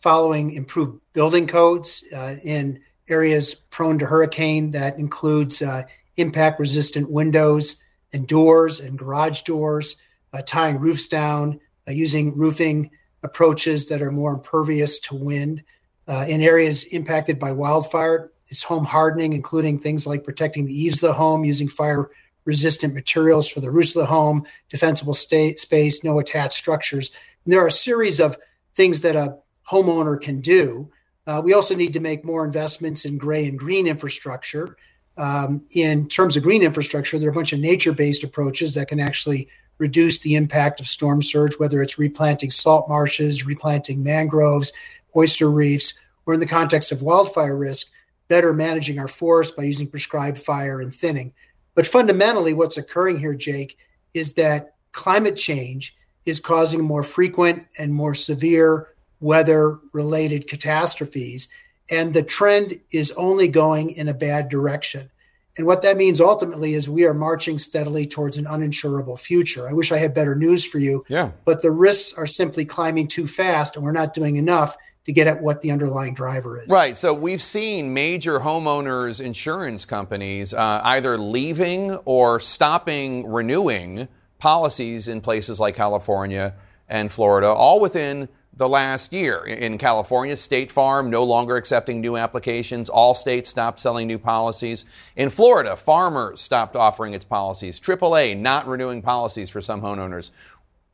[0.00, 4.72] following improved building codes uh, in areas prone to hurricane.
[4.72, 5.84] That includes uh,
[6.16, 7.76] impact resistant windows
[8.12, 9.96] and doors and garage doors,
[10.32, 12.90] uh, tying roofs down, uh, using roofing
[13.22, 15.62] approaches that are more impervious to wind.
[16.08, 21.02] Uh, in areas impacted by wildfire, it's home hardening, including things like protecting the eaves
[21.02, 22.08] of the home, using fire
[22.44, 27.10] resistant materials for the roofs of the home, defensible state, space, no attached structures.
[27.44, 28.38] And there are a series of
[28.76, 29.36] things that a
[29.68, 30.88] homeowner can do.
[31.26, 34.76] Uh, we also need to make more investments in gray and green infrastructure.
[35.16, 38.86] Um, in terms of green infrastructure, there are a bunch of nature based approaches that
[38.86, 39.48] can actually
[39.78, 44.72] reduce the impact of storm surge, whether it's replanting salt marshes, replanting mangroves,
[45.16, 45.94] oyster reefs,
[46.24, 47.90] or in the context of wildfire risk,
[48.28, 51.32] better managing our forest by using prescribed fire and thinning.
[51.74, 53.78] But fundamentally, what's occurring here, Jake,
[54.14, 58.88] is that climate change is causing more frequent and more severe
[59.20, 61.48] weather related catastrophes.
[61.90, 65.10] And the trend is only going in a bad direction.
[65.56, 69.68] And what that means ultimately is we are marching steadily towards an uninsurable future.
[69.68, 71.04] I wish I had better news for you.
[71.08, 71.30] Yeah.
[71.44, 74.76] But the risks are simply climbing too fast, and we're not doing enough
[75.06, 76.68] to get at what the underlying driver is.
[76.68, 76.96] Right.
[76.96, 85.20] So we've seen major homeowners insurance companies uh, either leaving or stopping renewing policies in
[85.20, 86.54] places like California
[86.88, 89.44] and Florida, all within the last year.
[89.44, 92.88] In California, State Farm no longer accepting new applications.
[92.88, 94.84] Allstate stopped selling new policies.
[95.16, 97.80] In Florida, Farmers stopped offering its policies.
[97.80, 100.30] AAA not renewing policies for some homeowners.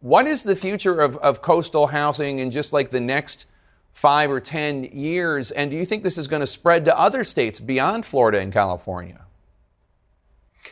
[0.01, 3.47] What is the future of, of coastal housing in just like the next
[3.93, 5.51] five or 10 years?
[5.51, 8.53] And do you think this is going to spread to other states beyond Florida and
[8.53, 9.27] California?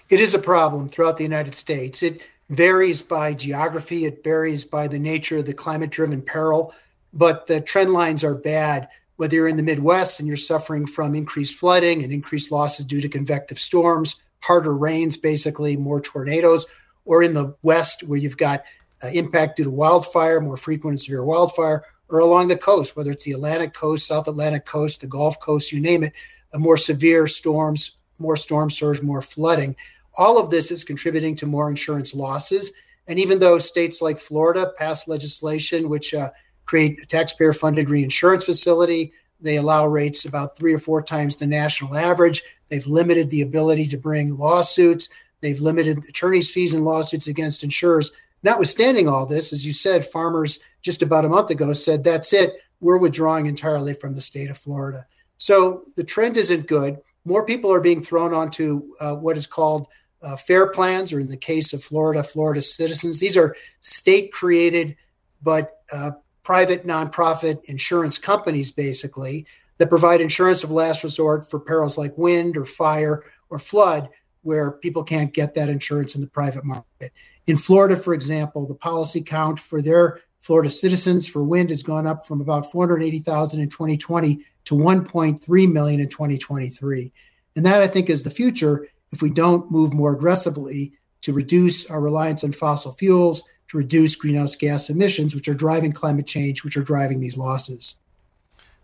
[0.09, 2.03] It is a problem throughout the United States.
[2.03, 6.75] It varies by geography, it varies by the nature of the climate driven peril,
[7.13, 8.89] but the trend lines are bad.
[9.17, 13.01] Whether you're in the Midwest and you're suffering from increased flooding and increased losses due
[13.01, 16.67] to convective storms, harder rains, basically more tornadoes,
[17.05, 18.63] or in the West where you've got
[19.03, 23.11] uh, impact due to wildfire, more frequent and severe wildfire, or along the coast, whether
[23.11, 26.13] it's the Atlantic coast, South Atlantic coast, the Gulf Coast, you name it,
[26.55, 29.77] more severe storms, more storm surge, more flooding.
[30.17, 32.73] All of this is contributing to more insurance losses.
[33.07, 36.31] And even though states like Florida passed legislation which uh,
[36.67, 41.47] create a taxpayer funded reinsurance facility, they allow rates about three or four times the
[41.47, 42.43] national average.
[42.69, 45.09] They've limited the ability to bring lawsuits.
[45.41, 48.13] They've limited attorneys' fees and lawsuits against insurers.
[48.43, 52.55] Notwithstanding all this, as you said, farmers just about a month ago said, that's it.
[52.81, 55.07] We're withdrawing entirely from the state of Florida.
[55.39, 56.99] So the trend isn't good.
[57.25, 59.89] More people are being thrown onto uh, what is called
[60.23, 63.21] uh, fair plans, or in the case of Florida, Florida citizens.
[63.21, 64.97] These are state created
[65.43, 66.13] but uh,
[66.43, 69.47] private nonprofit insurance companies, basically,
[69.79, 74.09] that provide insurance of last resort for perils like wind or fire or flood,
[74.49, 77.13] where people can't get that insurance in the private market.
[77.47, 82.07] In Florida, for example, the policy count for their Florida citizens for wind has gone
[82.07, 87.13] up from about 480,000 in 2020 to 1.3 million in 2023.
[87.57, 91.85] And that, I think, is the future if we don't move more aggressively to reduce
[91.91, 96.65] our reliance on fossil fuels, to reduce greenhouse gas emissions, which are driving climate change,
[96.65, 97.97] which are driving these losses.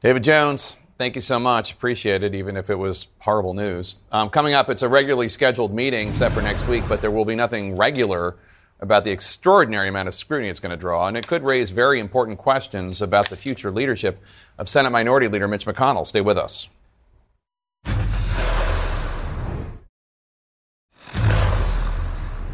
[0.00, 1.72] David Jones, thank you so much.
[1.72, 3.96] Appreciate it, even if it was horrible news.
[4.12, 7.24] Um, coming up, it's a regularly scheduled meeting set for next week, but there will
[7.24, 8.36] be nothing regular
[8.80, 12.00] about the extraordinary amount of scrutiny it's going to draw, and it could raise very
[12.00, 14.18] important questions about the future leadership
[14.58, 16.06] of Senate Minority Leader Mitch McConnell.
[16.06, 16.68] Stay with us.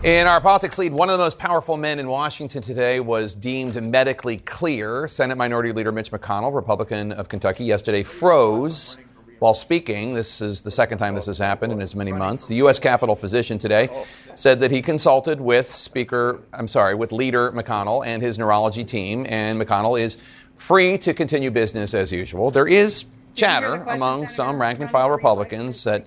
[0.03, 3.82] In our politics lead, one of the most powerful men in Washington today was deemed
[3.82, 5.07] medically clear.
[5.07, 8.96] Senate Minority Leader Mitch McConnell, Republican of Kentucky, yesterday froze
[9.40, 10.14] while speaking.
[10.14, 12.48] This is the second time this has happened in as many months.
[12.48, 12.78] The U.S.
[12.78, 13.90] Capitol physician today
[14.36, 19.26] said that he consulted with Speaker, I'm sorry, with Leader McConnell and his neurology team,
[19.28, 20.16] and McConnell is
[20.57, 22.51] free to continue business as usual.
[22.51, 26.07] There is chatter among some rank and file Republicans that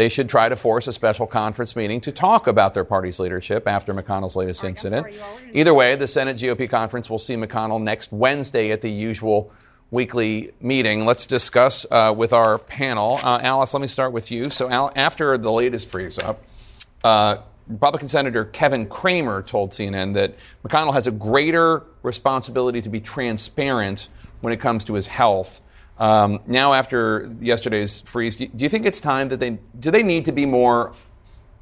[0.00, 3.68] they should try to force a special conference meeting to talk about their party's leadership
[3.68, 5.06] after McConnell's latest incident.
[5.52, 9.52] Either way, the Senate GOP conference will see McConnell next Wednesday at the usual
[9.90, 11.04] weekly meeting.
[11.04, 13.20] Let's discuss uh, with our panel.
[13.22, 14.48] Uh, Alice, let me start with you.
[14.48, 16.42] So, Al, after the latest freeze up,
[17.04, 17.36] uh,
[17.68, 20.34] Republican Senator Kevin Cramer told CNN that
[20.64, 24.08] McConnell has a greater responsibility to be transparent
[24.40, 25.60] when it comes to his health.
[26.00, 30.24] Um, now, after yesterday's freeze, do you think it's time that they do they need
[30.24, 30.92] to be more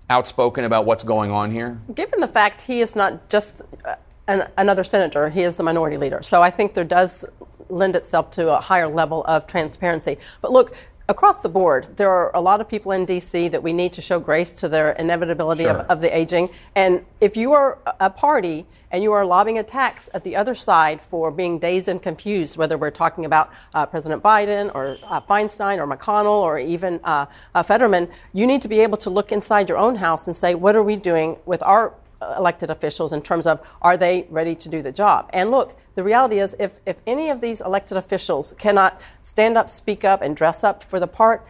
[0.09, 1.81] outspoken about what's going on here?
[1.95, 3.97] Given the fact he is not just uh,
[4.29, 6.23] an, another senator, he is the minority leader.
[6.23, 7.25] So I think there does
[7.69, 10.19] lend itself to a higher level of transparency.
[10.41, 10.75] But look,
[11.09, 13.49] across the board, there are a lot of people in D.C.
[13.49, 15.73] that we need to show grace to their inevitability sure.
[15.73, 16.51] of, of, the aging.
[16.75, 20.55] And if you are a party and you are lobbying a tax at the other
[20.55, 25.21] side for being dazed and confused, whether we're talking about uh, President Biden or uh,
[25.23, 29.33] Feinstein or McConnell or even uh, uh Fetterman, you need to be able to look
[29.33, 33.23] inside your own house and say, what are we doing with our elected officials in
[33.23, 35.31] terms of are they ready to do the job?
[35.33, 39.69] And look, the reality is if, if any of these elected officials cannot stand up,
[39.69, 41.47] speak up, and dress up for the part,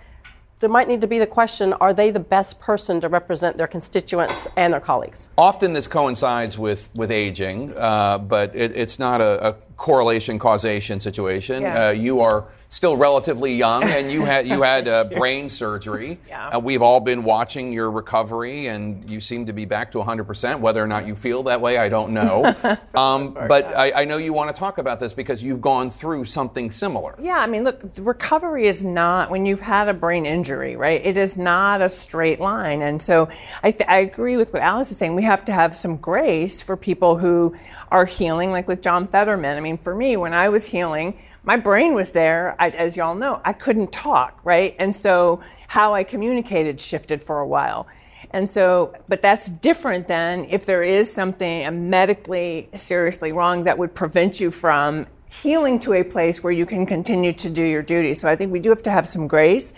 [0.61, 3.67] there might need to be the question are they the best person to represent their
[3.67, 5.29] constituents and their colleagues?
[5.39, 10.99] Often this coincides with, with aging, uh, but it, it's not a, a, correlation causation
[10.99, 11.63] situation.
[11.63, 11.89] Yeah.
[11.89, 16.19] Uh, you are still relatively young, and you had you had uh, brain surgery.
[16.29, 16.49] Yeah.
[16.49, 20.25] Uh, we've all been watching your recovery, and you seem to be back to 100
[20.25, 20.61] percent.
[20.61, 22.45] Whether or not you feel that way, I don't know.
[22.95, 23.81] um, part, but yeah.
[23.81, 27.15] I, I, know you want to talk about this because you've gone through something similar.
[27.19, 31.05] Yeah, I mean, look, recovery is not when you've had a brain injury, right?
[31.05, 33.29] It is not a straight line, and so
[33.63, 35.15] I, th- I agree with what Alice is saying.
[35.15, 37.57] We have to have some grace for people who
[37.91, 39.57] are healing, like with John Fetterman.
[39.57, 42.57] I mean, for me, when I was healing my brain was there.
[42.59, 44.75] I, as y'all know, I couldn't talk, right?
[44.79, 47.87] And so how I communicated shifted for a while.
[48.31, 53.95] And so, but that's different than if there is something medically seriously wrong that would
[53.95, 58.15] prevent you from healing to a place where you can continue to do your duty.
[58.15, 59.73] So I think we do have to have some grace.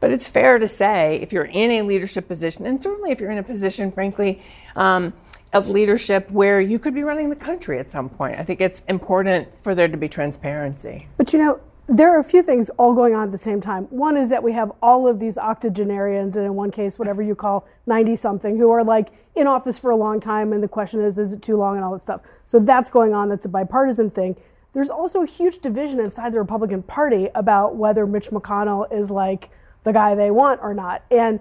[0.00, 3.30] But it's fair to say if you're in a leadership position, and certainly if you're
[3.30, 4.42] in a position, frankly,
[4.74, 5.12] um,
[5.52, 8.38] of leadership where you could be running the country at some point.
[8.38, 11.08] I think it's important for there to be transparency.
[11.16, 13.84] But you know, there are a few things all going on at the same time.
[13.90, 17.34] One is that we have all of these octogenarians, and in one case, whatever you
[17.34, 21.00] call 90 something, who are like in office for a long time, and the question
[21.00, 22.22] is, is it too long and all that stuff.
[22.46, 23.28] So that's going on.
[23.28, 24.36] That's a bipartisan thing.
[24.72, 29.50] There's also a huge division inside the Republican Party about whether Mitch McConnell is like
[29.82, 31.02] the guy they want or not.
[31.10, 31.40] And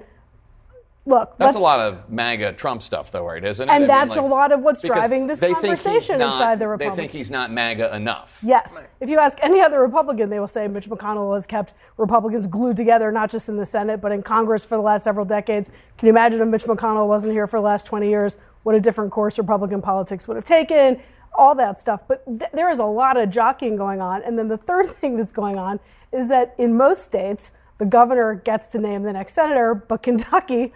[1.06, 3.44] look, That's a lot of MAGA Trump stuff, though, right?
[3.44, 3.72] Isn't it?
[3.72, 6.20] I and mean, that's like- a lot of what's driving this they think he's conversation
[6.20, 8.40] not- inside the They think he's not MAGA enough.
[8.44, 8.82] Yes.
[9.00, 12.78] If you ask any other Republican, they will say Mitch McConnell has kept Republicans glued
[12.78, 15.70] together, not just in the Senate, but in Congress for the last several decades.
[15.98, 18.38] Can you imagine if Mitch McConnell wasn't here for the last 20 years?
[18.64, 21.02] What a different course Republican politics would have taken,
[21.34, 22.04] all that stuff.
[22.08, 24.22] But th- there is a lot of jockeying going on.
[24.22, 25.80] And then the third thing that's going on
[26.12, 30.72] is that in most states, the governor gets to name the next senator, but Kentucky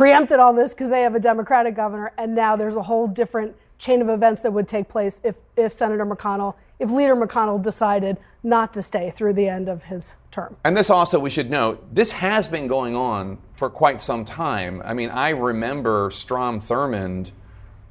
[0.00, 3.54] preempted all this because they have a Democratic governor, and now there's a whole different
[3.78, 8.16] chain of events that would take place if, if Senator McConnell, if Leader McConnell decided
[8.42, 10.56] not to stay through the end of his term.
[10.64, 14.80] And this also, we should note, this has been going on for quite some time.
[14.86, 17.32] I mean, I remember Strom Thurmond,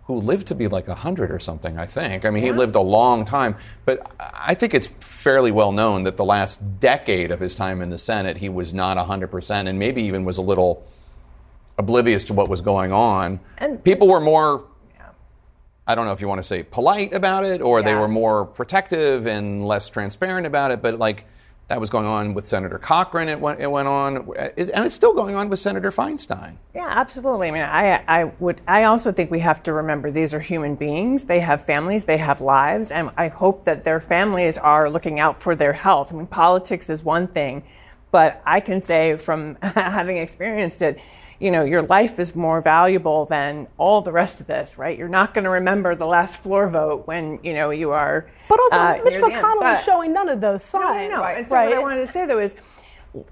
[0.06, 2.26] who lived to be like 100 or something, I think.
[2.26, 3.56] I mean, he lived a long time.
[3.86, 7.92] But I think it's fairly well known that the last decade of his time in
[7.92, 10.88] the Senate, he was not 100% and maybe even was a little
[11.84, 13.40] oblivious to what was going on.
[13.58, 14.66] And- People were more.
[15.88, 18.46] I don't know if you want to say polite about it or they were more
[18.46, 21.26] protective and less transparent about it, but like
[21.68, 24.94] that was going on with Senator Cochran, it went, it went on, It- and it's
[24.94, 26.58] still going on with Senator Feinstein.
[26.76, 27.48] Yeah, absolutely.
[27.48, 30.76] I mean, I, I would, I also think we have to remember these are human
[30.76, 31.24] beings.
[31.24, 35.42] They have families, they have lives, and I hope that their families are looking out
[35.42, 36.14] for their health.
[36.14, 37.64] I mean, politics is one thing,
[38.12, 41.00] but I can say from having experienced it,
[41.40, 44.98] you know, your life is more valuable than all the rest of this, right?
[44.98, 48.30] You're not going to remember the last floor vote when, you know, you are.
[48.50, 49.46] But also, uh, Mitch near the end.
[49.46, 51.12] McConnell is showing none of those signs.
[51.12, 51.70] no, and so right?
[51.70, 52.56] what I wanted to say though is,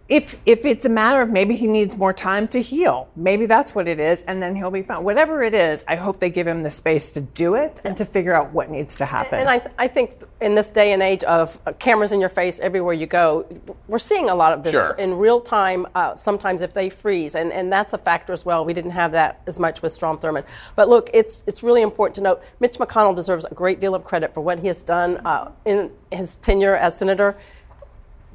[0.10, 3.76] if if it's a matter of maybe he needs more time to heal, maybe that's
[3.76, 5.04] what it is, and then he'll be fine.
[5.04, 8.06] Whatever it is, I hope they give him the space to do it and to
[8.06, 9.40] figure out what needs to happen.
[9.40, 12.60] And I, I think in this day and age of uh, cameras in your face
[12.60, 13.46] everywhere you go,
[13.88, 14.96] we're seeing a lot of this Sure.
[14.96, 15.86] in real time.
[15.94, 18.66] Uh, sometimes if they freeze, and, and that's a factor as well.
[18.66, 20.46] We didn't have that as much with Strom Thurmond.
[20.76, 24.04] But look, it's it's really important to note Mitch McConnell deserves a great deal of
[24.04, 27.36] credit for what he has done uh, in his tenure as senator.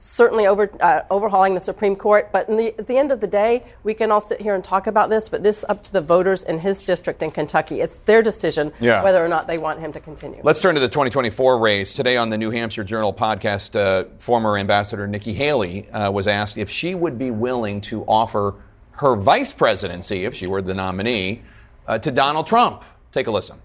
[0.05, 3.26] Certainly over, uh, overhauling the Supreme Court, but in the, at the end of the
[3.28, 5.92] day, we can all sit here and talk about this, but this is up to
[5.92, 7.80] the voters in his district in Kentucky.
[7.80, 9.05] It's their decision Yeah.
[9.05, 10.40] whether or not they want him to continue.
[10.42, 11.92] Let's turn to the 2024 race.
[11.92, 16.59] Today on the New Hampshire Journal podcast, uh, former Ambassador Nikki Haley uh, was asked
[16.59, 18.57] if she would be willing to offer
[18.94, 21.42] her vice presidency, if she were the nominee,
[21.86, 22.82] uh, to Donald Trump.
[23.12, 23.57] Take a listen.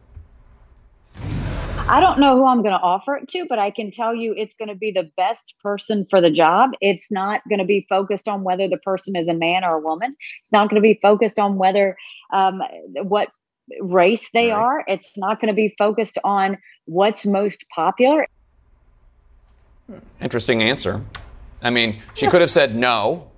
[1.90, 4.34] I don't know who I'm going to offer it to, but I can tell you
[4.36, 6.72] it's going to be the best person for the job.
[6.82, 9.80] It's not going to be focused on whether the person is a man or a
[9.80, 10.14] woman.
[10.42, 11.96] It's not going to be focused on whether
[12.34, 12.62] um,
[13.04, 13.30] what
[13.80, 14.84] race they are.
[14.88, 18.28] It's not going to be focused on what's most popular.
[20.20, 21.02] Interesting answer.
[21.64, 23.32] I mean, she could have said no.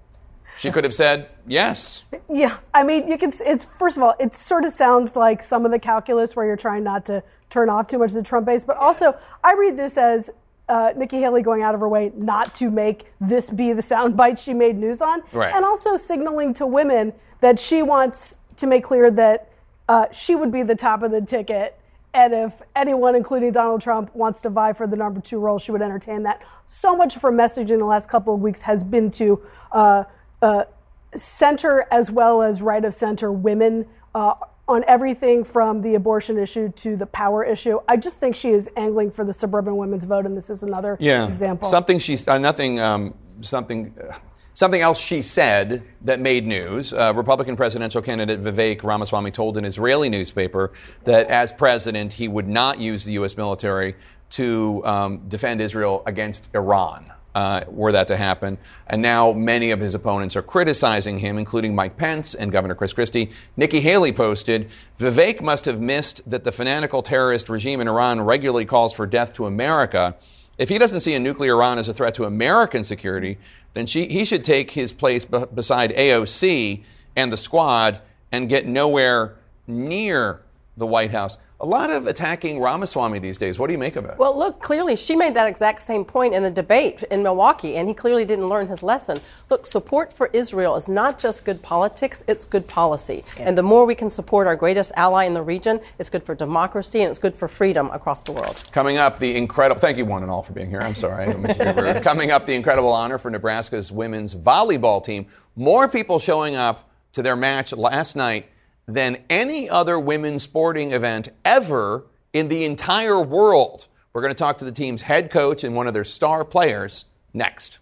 [0.59, 2.03] She could have said yes.
[2.29, 3.31] Yeah, I mean, you can.
[3.45, 6.57] It's first of all, it sort of sounds like some of the calculus where you're
[6.57, 9.77] trying not to turn off too much of the Trump base, but also I read
[9.77, 10.29] this as
[10.67, 14.37] uh, Nikki Haley going out of her way not to make this be the soundbite
[14.43, 15.55] she made news on, Right.
[15.55, 19.49] and also signaling to women that she wants to make clear that
[19.87, 21.79] uh, she would be the top of the ticket.
[22.13, 25.71] And if anyone, including Donald Trump, wants to vie for the number two role, she
[25.71, 26.43] would entertain that.
[26.65, 29.41] So much of her message in the last couple of weeks has been to
[29.71, 30.03] uh,
[30.41, 30.65] uh,
[31.13, 33.85] center as well as right of center women
[34.15, 34.35] uh,
[34.67, 37.79] on everything from the abortion issue to the power issue.
[37.87, 40.95] I just think she is angling for the suburban women's vote, and this is another
[40.99, 41.27] Yeah.
[41.27, 41.67] example.
[41.67, 42.79] Something she's uh, nothing.
[42.79, 43.93] Um, something.
[43.99, 44.13] Uh,
[44.53, 46.91] something else she said that made news.
[46.93, 50.73] Uh, Republican presidential candidate Vivek Ramaswamy told an Israeli newspaper
[51.05, 53.37] that as president he would not use the U.S.
[53.37, 53.95] military
[54.31, 57.05] to um, defend Israel against Iran.
[57.39, 58.57] Uh, were that to happen.
[58.85, 62.91] And now many of his opponents are criticizing him, including Mike Pence and Governor Chris
[62.91, 63.31] Christie.
[63.55, 64.69] Nikki Haley posted
[64.99, 69.31] Vivek must have missed that the fanatical terrorist regime in Iran regularly calls for death
[69.35, 70.17] to America.
[70.57, 73.37] If he doesn't see a nuclear Iran as a threat to American security,
[73.71, 76.83] then she, he should take his place b- beside AOC
[77.15, 78.01] and the squad
[78.33, 80.41] and get nowhere near
[80.75, 81.37] the White House.
[81.61, 83.59] A lot of attacking Ramaswamy these days.
[83.59, 84.17] What do you make of it?
[84.17, 87.85] Well, look, clearly she made that exact same point in the debate in Milwaukee, and
[87.85, 89.17] he clearly didn't learn his lesson.
[89.49, 93.25] Look, support for Israel is not just good politics, it's good policy.
[93.37, 96.33] And the more we can support our greatest ally in the region, it's good for
[96.33, 98.63] democracy and it's good for freedom across the world.
[98.71, 99.81] Coming up, the incredible.
[99.81, 100.79] Thank you, one and all, for being here.
[100.79, 101.25] I'm sorry.
[101.25, 102.01] I don't mean to be rude.
[102.03, 105.25] Coming up, the incredible honor for Nebraska's women's volleyball team.
[105.57, 108.47] More people showing up to their match last night
[108.93, 113.87] than any other women's sporting event ever in the entire world.
[114.13, 117.05] We're going to talk to the team's head coach and one of their star players
[117.33, 117.79] next.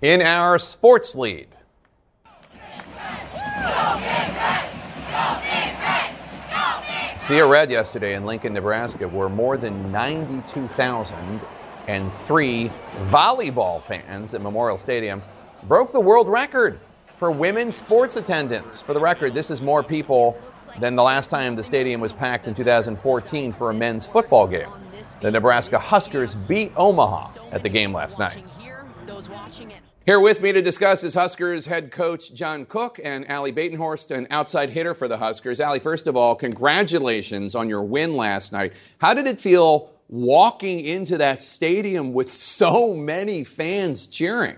[0.00, 1.48] In our sports lead,
[7.18, 9.92] See a red yesterday in Lincoln, Nebraska, where more than
[11.88, 12.70] 92,003
[13.10, 15.22] volleyball fans at Memorial Stadium
[15.64, 16.78] broke the world record
[17.16, 18.80] for women's sports attendance.
[18.80, 20.38] For the record, this is more people
[20.78, 24.68] than the last time the stadium was packed in 2014 for a men's football game.
[25.22, 28.44] The Nebraska Huskers beat Omaha at the game last night.
[30.04, 34.26] Here with me to discuss is Huskers head coach John Cook and Ally Batenhorst, an
[34.30, 35.60] outside hitter for the Huskers.
[35.60, 38.74] Ally, first of all, congratulations on your win last night.
[39.00, 44.56] How did it feel walking into that stadium with so many fans cheering?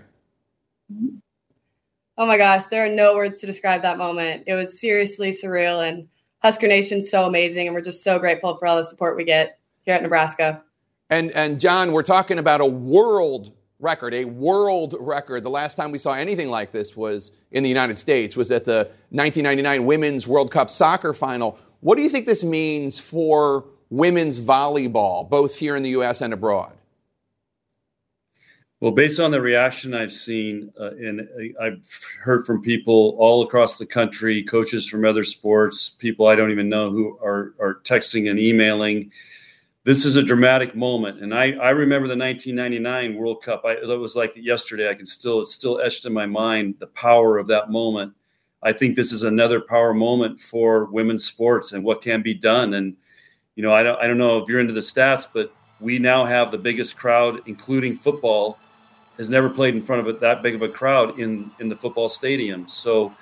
[2.17, 4.43] Oh my gosh, there are no words to describe that moment.
[4.47, 6.07] It was seriously surreal, and
[6.41, 9.59] Husker Nation's so amazing, and we're just so grateful for all the support we get
[9.83, 10.63] here at Nebraska.
[11.09, 15.43] And and John, we're talking about a world record, a world record.
[15.43, 18.65] The last time we saw anything like this was in the United States, was at
[18.65, 21.57] the 1999 Women's World Cup soccer final.
[21.79, 26.21] What do you think this means for women's volleyball, both here in the U.S.
[26.21, 26.73] and abroad?
[28.79, 31.29] Well, based on the reaction I've seen, uh, and
[31.61, 31.87] I've
[32.19, 36.67] heard from people all across the country, coaches from other sports, people I don't even
[36.67, 39.11] know who are, are texting and emailing
[39.83, 41.21] this is a dramatic moment.
[41.21, 43.63] And I, I remember the 1999 World Cup.
[43.65, 44.89] I, that was like yesterday.
[44.89, 48.13] I can still, it's still etched in my mind, the power of that moment.
[48.61, 52.75] I think this is another power moment for women's sports and what can be done.
[52.75, 52.95] And,
[53.55, 56.25] you know, I don't, I don't know if you're into the stats, but we now
[56.25, 58.59] have the biggest crowd, including football,
[59.17, 62.09] has never played in front of that big of a crowd in, in the football
[62.09, 62.67] stadium.
[62.67, 63.13] So,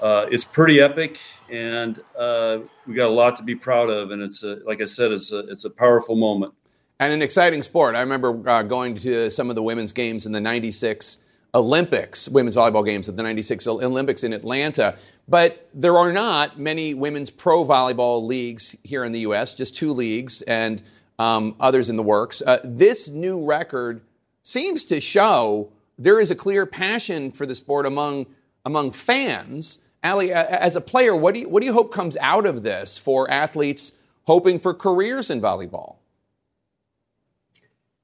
[0.00, 1.18] uh, it's pretty epic,
[1.48, 4.10] and uh, we got a lot to be proud of.
[4.10, 6.52] And it's a, like I said, it's a it's a powerful moment
[7.00, 7.94] and an exciting sport.
[7.94, 11.18] I remember uh, going to some of the women's games in the '96
[11.54, 14.96] Olympics, women's volleyball games at the '96 Olympics in Atlanta.
[15.28, 19.54] But there are not many women's pro volleyball leagues here in the U.S.
[19.54, 20.82] Just two leagues, and
[21.18, 22.42] um, others in the works.
[22.42, 24.02] Uh, this new record
[24.42, 28.26] seems to show there is a clear passion for the sport among
[28.64, 32.44] among fans Ally, as a player, what do you, what do you hope comes out
[32.44, 33.94] of this for athletes
[34.24, 35.96] hoping for careers in volleyball?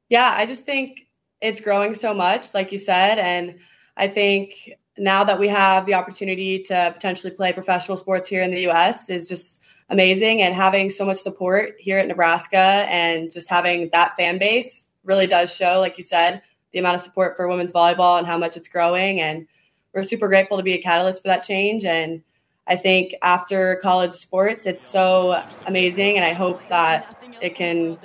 [0.09, 1.07] Yeah, I just think
[1.41, 3.19] it's growing so much, like you said.
[3.19, 3.59] And
[3.97, 8.51] I think now that we have the opportunity to potentially play professional sports here in
[8.51, 10.43] the US is just amazing.
[10.43, 15.27] And having so much support here at Nebraska and just having that fan base really
[15.27, 16.43] does show, like you said,
[16.73, 19.21] the amount of support for women's volleyball and how much it's growing.
[19.21, 19.47] And
[19.93, 21.85] we're super grateful to be a catalyst for that change.
[21.85, 22.23] And
[22.67, 26.17] I think after college sports, it's so amazing.
[26.17, 27.99] And I hope that it can,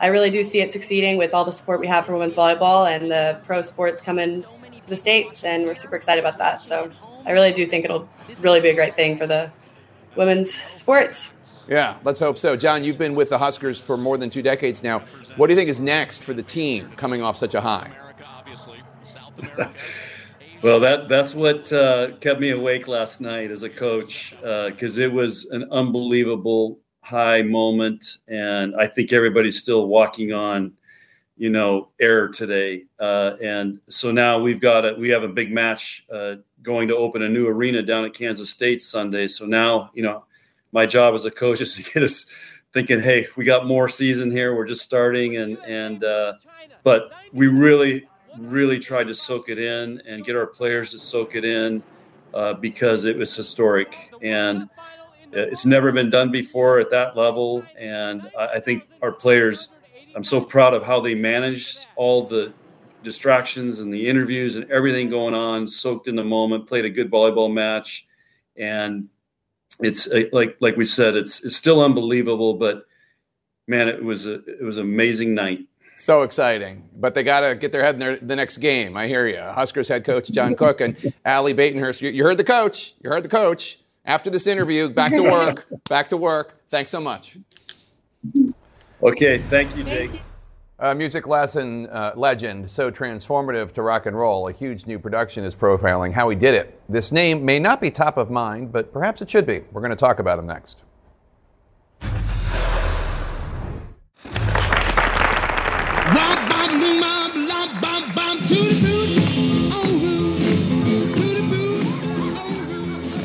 [0.00, 2.88] I really do see it succeeding with all the support we have for women's volleyball
[2.90, 4.48] and the pro sports coming to
[4.88, 5.44] the States.
[5.44, 6.62] And we're super excited about that.
[6.62, 6.90] So
[7.26, 8.08] I really do think it'll
[8.40, 9.50] really be a great thing for the
[10.16, 11.30] women's sports.
[11.68, 12.56] Yeah, let's hope so.
[12.56, 15.00] John, you've been with the Huskers for more than two decades now.
[15.36, 17.90] What do you think is next for the team coming off such a high?
[20.60, 25.02] Well, that that's what uh, kept me awake last night as a coach because uh,
[25.02, 30.72] it was an unbelievable high moment, and I think everybody's still walking on,
[31.36, 32.84] you know, air today.
[32.98, 36.96] Uh, and so now we've got a we have a big match uh, going to
[36.96, 39.28] open a new arena down at Kansas State Sunday.
[39.28, 40.24] So now, you know,
[40.72, 42.26] my job as a coach is to get us
[42.72, 44.54] thinking, hey, we got more season here.
[44.54, 46.34] We're just starting, and and uh,
[46.82, 48.06] but we really
[48.38, 51.82] really tried to soak it in and get our players to soak it in
[52.34, 54.68] uh, because it was historic and
[55.32, 57.64] it's never been done before at that level.
[57.78, 59.68] And I think our players,
[60.14, 62.52] I'm so proud of how they managed all the
[63.02, 67.10] distractions and the interviews and everything going on, soaked in the moment, played a good
[67.10, 68.06] volleyball match,
[68.56, 69.08] and
[69.80, 72.86] it's uh, like like we said, it's it's still unbelievable, but
[73.66, 75.60] man, it was a it was an amazing night.
[75.96, 76.88] So exciting.
[76.94, 78.96] But they got to get their head in their, the next game.
[78.96, 79.40] I hear you.
[79.40, 82.00] Huskers head coach John Cook and Ally Batenhorst.
[82.00, 82.94] You, you heard the coach.
[83.02, 83.80] You heard the coach.
[84.08, 85.66] After this interview, back to work.
[85.90, 86.62] back to work.
[86.70, 87.36] Thanks so much.
[89.02, 89.38] Okay.
[89.50, 90.10] Thank you, Jake.
[90.78, 94.48] A music lesson uh, legend, so transformative to rock and roll.
[94.48, 96.80] A huge new production is profiling how he did it.
[96.88, 99.60] This name may not be top of mind, but perhaps it should be.
[99.72, 100.84] We're going to talk about him next.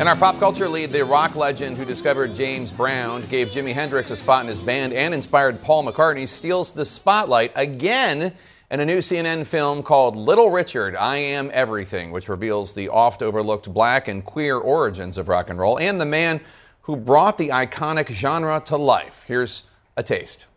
[0.03, 4.11] In our pop culture lead, the rock legend who discovered James Brown, gave Jimi Hendrix
[4.11, 8.33] a spot in his band, and inspired Paul McCartney, steals the spotlight again
[8.69, 13.23] in a new CNN film called Little Richard I Am Everything, which reveals the oft
[13.23, 16.41] overlooked black and queer origins of rock and roll and the man
[16.81, 19.23] who brought the iconic genre to life.
[19.25, 19.63] Here's
[19.95, 20.47] a taste.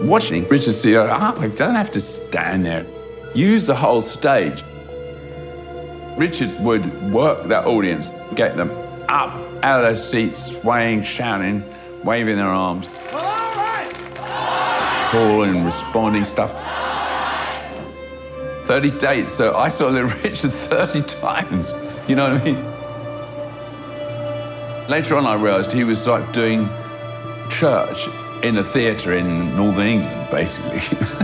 [0.00, 2.86] Watching Richard say, I don't have to stand there.
[3.34, 4.64] Use the whole stage.
[6.20, 8.70] Richard would work that audience, get them
[9.08, 9.32] up
[9.64, 11.64] out of their seats, swaying, shouting,
[12.04, 12.90] waving their arms,
[15.10, 16.52] calling, responding stuff.
[18.66, 21.72] 30 dates, so I saw Little Richard 30 times.
[22.06, 22.62] You know what I mean?
[24.90, 26.68] Later on, I realized he was like doing
[27.48, 28.08] church
[28.44, 30.80] in a theatre in Northern England, basically.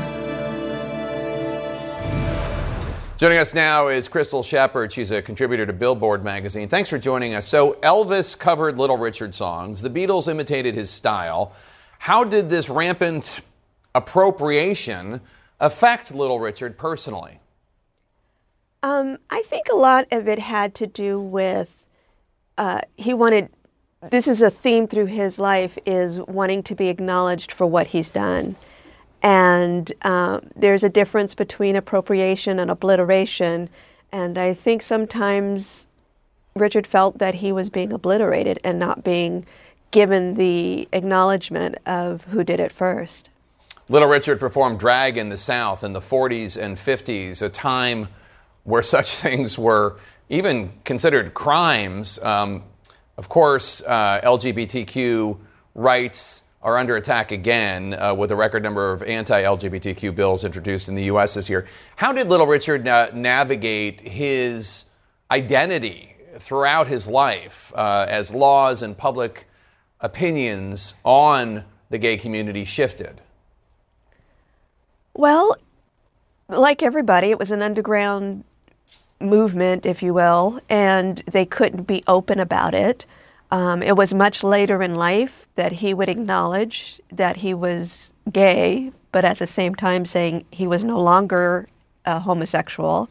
[3.16, 4.93] Joining us now is Crystal Shepard.
[4.93, 6.68] She's a contributor to Billboard magazine.
[6.68, 7.48] Thanks for joining us.
[7.48, 11.55] So, Elvis covered Little Richard songs, the Beatles imitated his style.
[11.98, 13.40] How did this rampant
[13.94, 15.22] appropriation
[15.60, 17.40] affect Little Richard personally?
[18.82, 21.70] Um, I think a lot of it had to do with
[22.59, 23.48] uh, he wanted.
[24.10, 28.10] This is a theme through his life: is wanting to be acknowledged for what he's
[28.10, 28.56] done,
[29.26, 33.68] and um, there's a difference between appropriation and obliteration.
[34.12, 35.88] And I think sometimes
[36.54, 39.44] Richard felt that he was being obliterated and not being
[39.90, 43.30] given the acknowledgement of who did it first.
[43.88, 48.06] Little Richard performed drag in the South in the 40s and 50s, a time
[48.62, 49.98] where such things were
[50.28, 52.20] even considered crimes.
[52.20, 52.62] Um,
[53.16, 55.36] of course, uh, LGBTQ
[55.74, 60.88] rights are under attack again uh, with a record number of anti LGBTQ bills introduced
[60.88, 61.34] in the U.S.
[61.34, 61.66] this year.
[61.96, 64.84] How did Little Richard na- navigate his
[65.30, 69.48] identity throughout his life uh, as laws and public
[70.00, 73.20] opinions on the gay community shifted?
[75.14, 75.56] Well,
[76.48, 78.44] like everybody, it was an underground
[79.20, 83.06] movement, if you will, and they couldn't be open about it.
[83.50, 88.92] Um, it was much later in life that he would acknowledge that he was gay,
[89.12, 91.68] but at the same time saying he was no longer
[92.04, 93.08] a homosexual.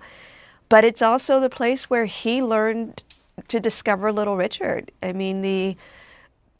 [0.69, 3.03] But it's also the place where he learned
[3.49, 4.91] to discover Little Richard.
[5.03, 5.75] I mean, the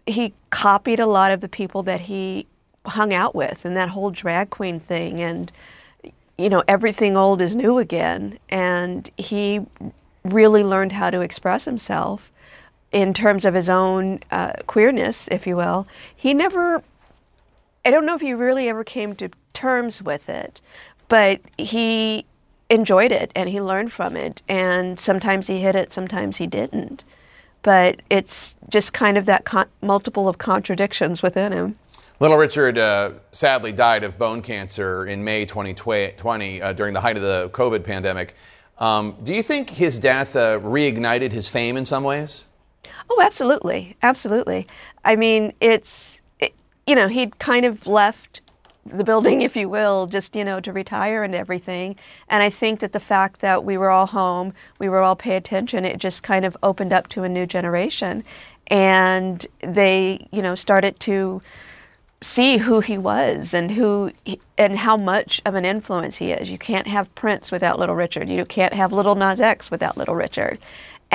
[0.07, 2.45] he copied a lot of the people that he
[2.85, 5.51] hung out with, and that whole drag queen thing, and
[6.37, 8.37] you know, everything old is new again.
[8.49, 9.65] And he
[10.23, 12.31] really learned how to express himself
[12.91, 15.87] in terms of his own uh, queerness, if you will.
[16.15, 16.83] He never,
[17.83, 20.61] I don't know if he really ever came to terms with it,
[21.07, 22.25] but he
[22.69, 24.41] enjoyed it and he learned from it.
[24.47, 27.03] And sometimes he hit it, sometimes he didn't.
[27.61, 31.77] But it's just kind of that con- multiple of contradictions within him.
[32.19, 37.17] Little Richard uh, sadly died of bone cancer in May 2020 uh, during the height
[37.17, 38.35] of the COVID pandemic.
[38.77, 42.45] Um, do you think his death uh, reignited his fame in some ways?
[43.09, 43.95] Oh, absolutely.
[44.01, 44.67] Absolutely.
[45.03, 46.53] I mean, it's, it,
[46.87, 48.41] you know, he'd kind of left
[48.85, 51.95] the building, if you will, just, you know, to retire and everything.
[52.29, 55.35] And I think that the fact that we were all home, we were all pay
[55.35, 58.23] attention, it just kind of opened up to a new generation.
[58.67, 61.41] And they, you know, started to
[62.21, 66.49] see who he was and who he, and how much of an influence he is.
[66.49, 68.29] You can't have Prince without Little Richard.
[68.29, 70.57] You can't have Little Nas X without Little Richard.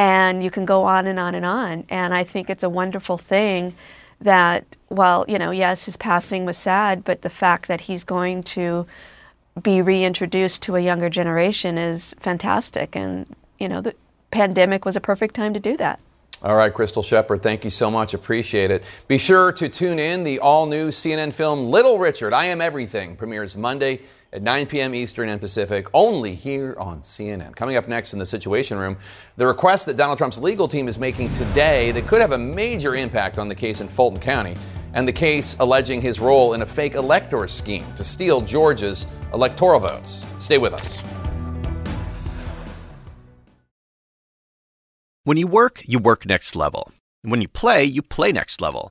[0.00, 1.84] And you can go on and on and on.
[1.90, 3.74] And I think it's a wonderful thing
[4.22, 8.42] that while, you know, yes, his passing was sad, but the fact that he's going
[8.44, 8.86] to
[9.62, 12.96] be reintroduced to a younger generation is fantastic.
[12.96, 13.26] And,
[13.58, 13.94] you know, the
[14.30, 16.00] pandemic was a perfect time to do that.
[16.42, 18.14] All right, Crystal Shepard, thank you so much.
[18.14, 18.84] Appreciate it.
[19.06, 20.24] Be sure to tune in.
[20.24, 24.00] The all new CNN film Little Richard, I Am Everything premieres Monday
[24.32, 24.94] at 9 p.m.
[24.94, 27.54] Eastern and Pacific, only here on CNN.
[27.56, 28.96] Coming up next in the Situation Room,
[29.36, 32.94] the request that Donald Trump's legal team is making today that could have a major
[32.94, 34.56] impact on the case in Fulton County,
[34.94, 39.80] and the case alleging his role in a fake elector scheme to steal Georgia's electoral
[39.80, 40.26] votes.
[40.38, 41.02] Stay with us.
[45.24, 46.92] When you work, you work next level.
[47.22, 48.90] When you play, you play next level.